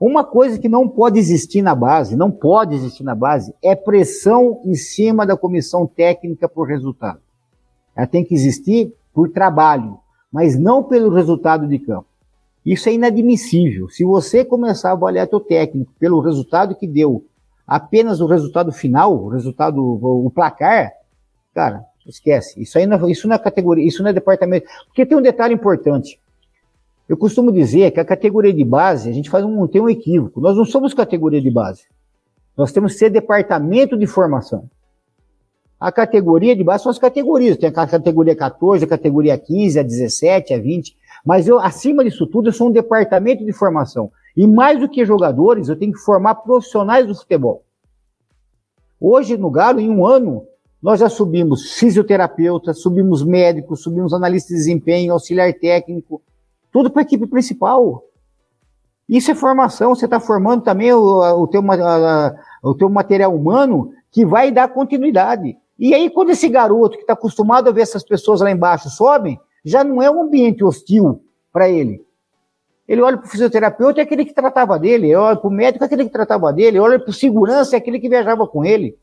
[0.00, 4.60] Uma coisa que não pode existir na base, não pode existir na base, é pressão
[4.64, 7.20] em cima da comissão técnica por resultado.
[7.94, 9.98] Ela tem que existir por trabalho,
[10.32, 12.06] mas não pelo resultado de campo.
[12.64, 13.88] Isso é inadmissível.
[13.90, 17.24] Se você começar a avaliar teu técnico pelo resultado que deu,
[17.66, 20.92] apenas o resultado final, o resultado, o placar,
[21.54, 22.60] cara, esquece.
[22.60, 24.66] Isso aí não, isso não é categoria, isso não é departamento.
[24.86, 26.18] Porque tem um detalhe importante.
[27.10, 30.40] Eu costumo dizer que a categoria de base, a gente faz um, tem um equívoco.
[30.40, 31.82] Nós não somos categoria de base.
[32.56, 34.70] Nós temos que ser departamento de formação.
[35.80, 37.56] A categoria de base são as categorias.
[37.56, 40.96] Tem a categoria 14, a categoria 15, a 17, a 20.
[41.26, 44.12] Mas eu, acima disso tudo, eu sou um departamento de formação.
[44.36, 47.64] E mais do que jogadores, eu tenho que formar profissionais do futebol.
[49.00, 50.46] Hoje, no Galo, em um ano,
[50.80, 56.22] nós já subimos fisioterapeuta, subimos médico, subimos analista de desempenho, auxiliar técnico,
[56.72, 58.04] tudo para a equipe principal.
[59.08, 61.62] Isso é formação, você está formando também o, o, teu,
[62.62, 65.56] o teu material humano que vai dar continuidade.
[65.78, 69.40] E aí, quando esse garoto que está acostumado a ver essas pessoas lá embaixo sobem,
[69.64, 72.04] já não é um ambiente hostil para ele.
[72.86, 75.84] Ele olha para o fisioterapeuta, é aquele que tratava dele, ele olha para o médico,
[75.84, 78.64] é aquele que tratava dele, ele olha para o segurança, é aquele que viajava com
[78.64, 78.96] ele.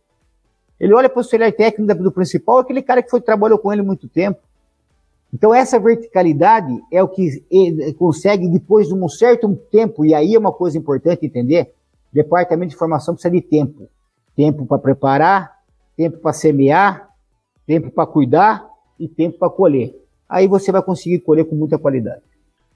[0.79, 3.73] Ele olha para o auxiliar técnico do principal, é aquele cara que foi trabalhou com
[3.73, 4.39] ele muito tempo.
[5.33, 7.43] Então, essa verticalidade é o que
[7.97, 11.73] consegue, depois de um certo tempo, e aí é uma coisa importante entender:
[12.13, 13.89] departamento de formação precisa de tempo.
[14.35, 15.51] Tempo para preparar,
[15.95, 17.09] tempo para semear,
[17.65, 18.67] tempo para cuidar
[18.99, 19.93] e tempo para colher
[20.29, 22.21] aí você vai conseguir colher com muita qualidade.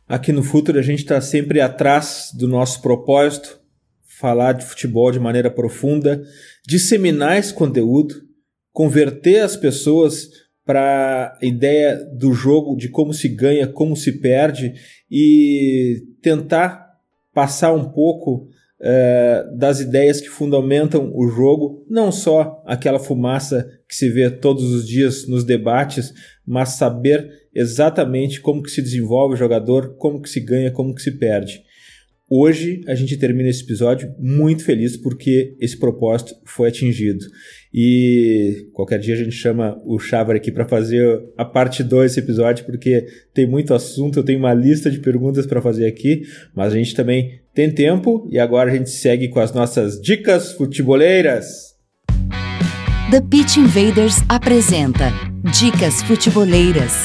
[0.08, 3.60] Aqui no Futuro a gente está sempre atrás do nosso propósito,
[4.20, 6.22] falar de futebol de maneira profunda,
[6.66, 8.16] disseminar esse conteúdo,
[8.72, 10.30] converter as pessoas
[10.66, 14.74] para a ideia do jogo, de como se ganha, como se perde
[15.10, 16.92] e tentar
[17.34, 18.48] passar um pouco
[18.80, 24.64] é, das ideias que fundamentam o jogo, não só aquela fumaça que se vê todos
[24.64, 26.14] os dias nos debates,
[26.46, 31.02] mas saber exatamente como que se desenvolve o jogador, como que se ganha, como que
[31.02, 31.62] se perde.
[32.30, 37.26] Hoje a gente termina esse episódio muito feliz porque esse propósito foi atingido.
[37.74, 42.20] E qualquer dia a gente chama o Chávar aqui para fazer a parte 2 desse
[42.20, 46.74] episódio, porque tem muito assunto, eu tenho uma lista de perguntas para fazer aqui, mas
[46.74, 51.72] a gente também tem tempo e agora a gente segue com as nossas dicas futeboleiras.
[53.10, 55.12] The Pitch Invaders apresenta
[55.52, 57.04] Dicas Futeboleiras.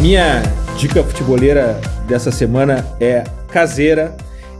[0.00, 0.42] Minha
[0.78, 4.16] dica futeboleira dessa semana é caseira,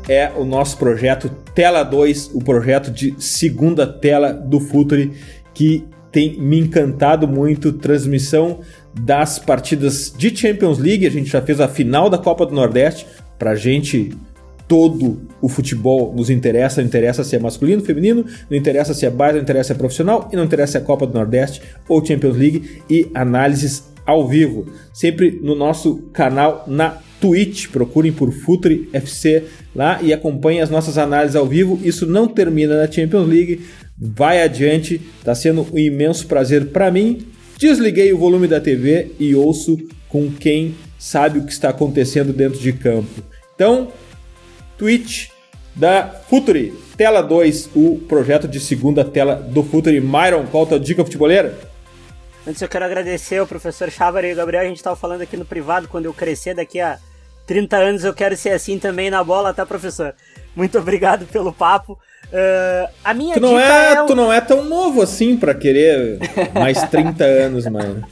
[0.08, 5.12] é o nosso projeto Tela 2, o projeto de segunda tela do Futuri,
[5.54, 7.72] que tem me encantado muito.
[7.72, 8.60] Transmissão
[8.94, 13.06] das partidas de Champions League, a gente já fez a final da Copa do Nordeste,
[13.38, 14.16] pra gente
[14.66, 19.10] todo o futebol nos interessa, não interessa se é masculino, feminino, não interessa se é
[19.10, 22.04] base, não interessa se é profissional e não interessa se é Copa do Nordeste ou
[22.04, 22.82] Champions League.
[22.88, 27.68] E análises ao vivo, sempre no nosso canal na Twitch.
[27.68, 29.44] Procurem por Futre FC
[29.76, 31.78] lá e acompanhem as nossas análises ao vivo.
[31.84, 33.60] Isso não termina na Champions League,
[33.98, 34.98] vai adiante.
[35.18, 37.26] Está sendo um imenso prazer para mim.
[37.58, 39.76] Desliguei o volume da TV e ouço
[40.08, 43.22] com quem sabe o que está acontecendo dentro de campo.
[43.54, 43.88] Então,
[44.78, 45.28] Twitch
[45.76, 50.00] da Futuri, tela 2, o projeto de segunda tela do Futuri.
[50.00, 51.67] Myron, qual a dica futeboleira?
[52.48, 55.36] Antes eu quero agradecer ao professor Chávar e o Gabriel, a gente estava falando aqui
[55.36, 56.98] no privado, quando eu crescer daqui a
[57.46, 60.14] 30 anos eu quero ser assim também na bola, tá, professor?
[60.56, 61.98] Muito obrigado pelo papo.
[62.24, 64.06] Uh, a minha tu não é, é um...
[64.06, 66.20] Tu não é tão novo assim para querer
[66.54, 68.02] mais 30 anos, mano.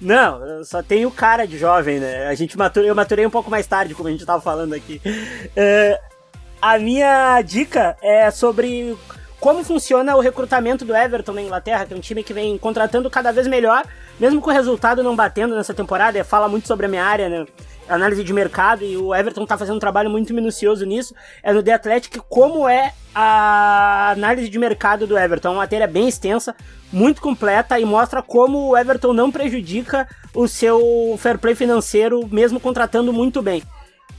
[0.00, 2.26] não, eu só tenho cara de jovem, né?
[2.26, 5.00] A gente eu maturei um pouco mais tarde, como a gente tava falando aqui.
[5.06, 6.16] Uh,
[6.60, 8.96] a minha dica é sobre
[9.40, 13.10] como funciona o recrutamento do Everton na Inglaterra, que é um time que vem contratando
[13.10, 13.84] cada vez melhor,
[14.18, 16.22] mesmo com o resultado não batendo nessa temporada.
[16.24, 17.46] Fala muito sobre a minha área, né?
[17.88, 21.14] Análise de mercado, e o Everton tá fazendo um trabalho muito minucioso nisso.
[21.42, 25.48] É no The Athletic como é a análise de mercado do Everton.
[25.48, 26.56] É uma matéria bem extensa,
[26.92, 32.58] muito completa e mostra como o Everton não prejudica o seu fair play financeiro, mesmo
[32.58, 33.62] contratando muito bem.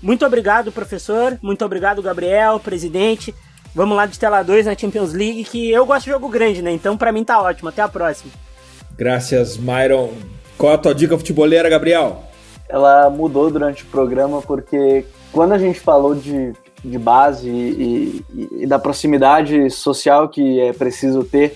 [0.02, 1.38] Muito obrigado, professor.
[1.42, 3.34] Muito obrigado, Gabriel, presidente.
[3.78, 6.72] Vamos lá de tela 2 na Champions League, que eu gosto de jogo grande, né?
[6.72, 7.70] Então para mim tá ótimo.
[7.70, 8.32] Até a próxima.
[8.98, 10.14] Graças, Myron.
[10.58, 12.24] Qual a tua dica futeboleira, Gabriel?
[12.68, 16.54] Ela mudou durante o programa porque quando a gente falou de,
[16.84, 21.56] de base e, e, e da proximidade social que é preciso ter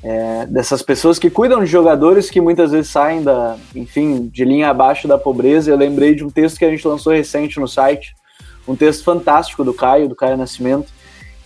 [0.00, 4.70] é, dessas pessoas que cuidam de jogadores que muitas vezes saem da, enfim, de linha
[4.70, 5.72] abaixo da pobreza.
[5.72, 8.14] Eu lembrei de um texto que a gente lançou recente no site,
[8.68, 10.96] um texto fantástico do Caio, do Caio Nascimento,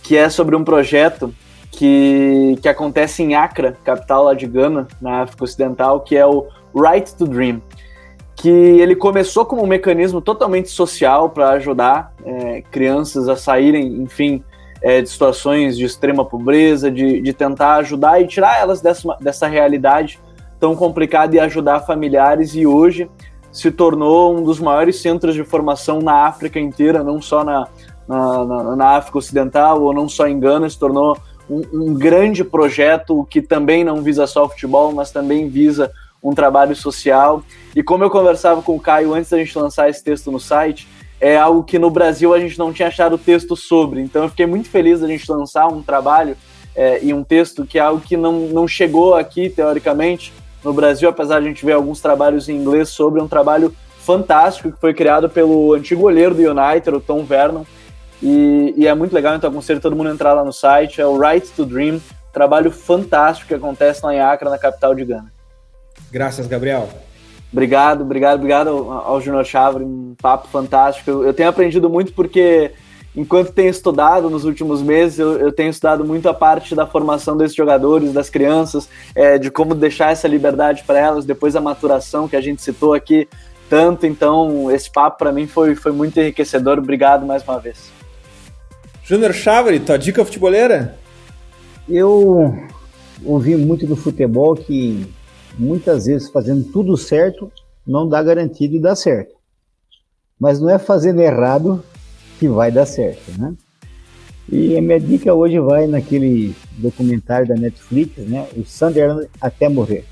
[0.03, 1.33] que é sobre um projeto
[1.71, 6.47] que, que acontece em Accra, capital lá de Gana, na África Ocidental, que é o
[6.75, 7.61] Right to Dream,
[8.35, 14.43] que ele começou como um mecanismo totalmente social para ajudar é, crianças a saírem, enfim,
[14.81, 19.47] é, de situações de extrema pobreza, de, de tentar ajudar e tirar elas dessa, dessa
[19.47, 20.19] realidade
[20.59, 22.53] tão complicada e ajudar familiares.
[22.53, 23.09] E hoje
[23.51, 27.67] se tornou um dos maiores centros de formação na África inteira, não só na,
[28.07, 31.17] na, na, na África Ocidental ou não só em Gana, se tornou
[31.49, 35.91] um, um, grande projeto que também não visa só o futebol, mas também visa
[36.21, 37.43] um trabalho social.
[37.75, 40.87] E como eu conversava com o Caio antes da gente lançar esse texto no site,
[41.19, 44.01] é algo que no Brasil a gente não tinha achado texto sobre.
[44.01, 46.35] Então eu fiquei muito feliz da gente lançar um trabalho
[46.75, 50.33] é, e um texto que é algo que não, não chegou aqui, teoricamente,
[50.63, 54.71] no Brasil, apesar de a gente ver alguns trabalhos em inglês sobre, um trabalho fantástico
[54.71, 57.63] que foi criado pelo antigo olheiro do United, o Tom Vernon.
[58.23, 61.05] E, e é muito legal, então aconselho todo mundo a entrar lá no site, é
[61.05, 61.99] o Right to Dream,
[62.31, 65.29] trabalho fantástico que acontece lá em Accra, na capital de Gana.
[66.09, 66.87] Graças, Gabriel.
[67.51, 71.09] Obrigado, obrigado, obrigado ao, ao Junior Chavre, um papo fantástico.
[71.09, 72.71] Eu, eu, tenho aprendido muito porque,
[73.13, 77.35] enquanto tenho estudado nos últimos meses, eu, eu tenho estudado muito a parte da formação
[77.35, 82.25] desses jogadores, das crianças, é, de como deixar essa liberdade para elas, depois a maturação
[82.25, 83.27] que a gente citou aqui
[83.69, 84.07] tanto.
[84.07, 86.79] Então, esse papo para mim foi, foi muito enriquecedor.
[86.79, 87.91] Obrigado mais uma vez.
[89.05, 90.97] Júnior Chavre, tua dica futeboleira?
[91.89, 92.55] Eu
[93.25, 95.05] ouvi muito do futebol que
[95.59, 97.51] muitas vezes fazendo tudo certo
[97.85, 99.35] não dá garantia de dar certo.
[100.39, 101.83] Mas não é fazendo errado
[102.39, 103.53] que vai dar certo, né?
[104.49, 108.47] E a minha dica hoje vai naquele documentário da Netflix, né?
[108.55, 110.05] O Sunderland até morrer.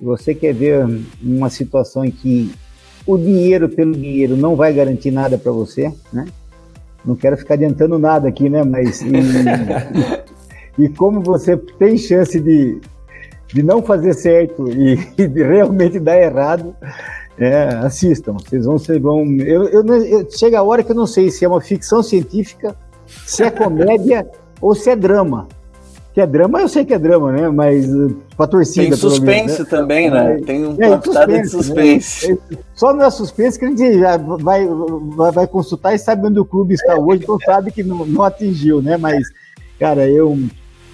[0.00, 0.86] Você quer ver
[1.20, 2.52] uma situação em que
[3.04, 6.26] o dinheiro pelo dinheiro não vai garantir nada para você, né?
[7.04, 8.62] Não quero ficar adiantando nada aqui, né?
[8.62, 9.12] Mas e,
[10.78, 12.80] e, como você tem chance de
[13.52, 16.74] de não fazer certo e, e de realmente dar errado,
[17.38, 18.34] é, assistam.
[18.34, 19.24] Vocês vão ser vão.
[19.38, 22.76] Eu, eu, eu, chega a hora que eu não sei se é uma ficção científica,
[23.06, 24.28] se é comédia
[24.60, 25.48] ou se é drama.
[26.20, 27.48] Que é drama, eu sei que é drama, né?
[27.48, 28.88] Mas uh, pra torcida.
[28.88, 29.64] Tem suspense menos, né?
[29.64, 30.38] também, né?
[30.44, 32.32] Tem um é, suspense, de suspense.
[32.32, 32.38] Né?
[32.74, 34.68] Só não é suspense que a gente já vai,
[35.16, 38.22] vai, vai consultar e sabe onde o clube está hoje, então sabe que não, não
[38.22, 38.98] atingiu, né?
[38.98, 39.28] Mas,
[39.78, 40.38] cara, eu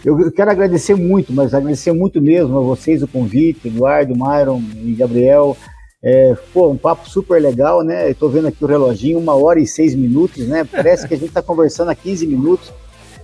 [0.04, 4.92] eu quero agradecer muito, mas agradecer muito mesmo a vocês o convite, Eduardo, Myron e
[4.92, 5.56] Gabriel.
[6.04, 8.08] É, pô, um papo super legal, né?
[8.10, 10.62] Estou vendo aqui o reloginho, uma hora e seis minutos, né?
[10.62, 12.72] Parece que a gente está conversando há 15 minutos.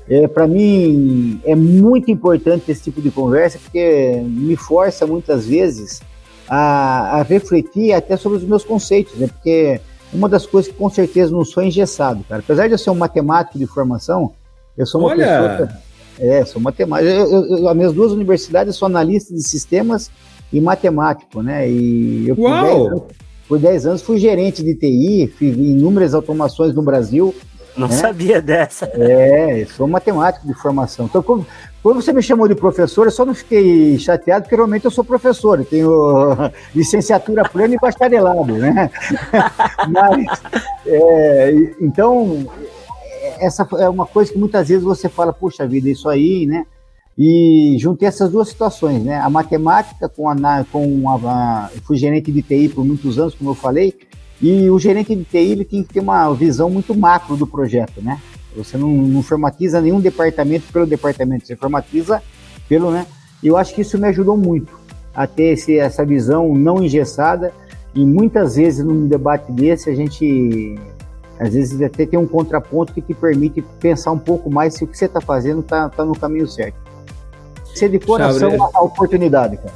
[0.08, 6.00] É, Para mim é muito importante esse tipo de conversa, porque me força muitas vezes
[6.48, 9.26] a, a refletir até sobre os meus conceitos, né?
[9.28, 9.80] Porque
[10.12, 12.42] uma das coisas que com certeza não sou engessado, cara.
[12.44, 14.32] Apesar de eu ser um matemático de formação,
[14.76, 15.26] eu sou uma Olha.
[15.26, 15.68] pessoa.
[16.18, 17.08] É, sou matemático.
[17.08, 20.10] Eu, eu, eu, as minhas duas universidades eu sou analista de sistemas
[20.52, 21.68] e matemático, né?
[21.68, 23.08] E eu Uau!
[23.48, 27.34] por 10 anos, fui gerente de TI, fiz inúmeras automações no Brasil.
[27.76, 27.94] Não né?
[27.94, 28.86] sabia dessa.
[28.94, 31.06] É, sou matemático de formação.
[31.06, 31.46] Então, quando,
[31.82, 35.04] quando você me chamou de professor, eu só não fiquei chateado, porque realmente eu sou
[35.04, 35.90] professor, eu tenho
[36.74, 38.90] licenciatura plena e bacharelado, né?
[39.88, 40.42] Mas,
[40.86, 41.50] é,
[41.80, 42.46] então,
[43.38, 46.66] essa é uma coisa que muitas vezes você fala, puxa vida, isso aí, né?
[47.16, 49.18] E juntei essas duas situações, né?
[49.18, 50.36] A matemática com a,
[50.70, 53.94] com a, a fui gerente de TI por muitos anos, como eu falei,
[54.42, 58.02] e o gerente de TI ele tem que ter uma visão muito macro do projeto,
[58.02, 58.20] né?
[58.56, 62.20] Você não, não formatiza nenhum departamento pelo departamento, você formatiza
[62.68, 63.06] pelo, né?
[63.40, 64.72] E eu acho que isso me ajudou muito
[65.14, 67.52] a ter esse, essa visão não engessada
[67.94, 70.78] e muitas vezes num debate desse a gente
[71.38, 74.86] às vezes até tem um contraponto que te permite pensar um pouco mais se o
[74.86, 76.76] que você está fazendo está tá no caminho certo.
[77.74, 79.72] Ser de coração Chabre, a oportunidade, cara.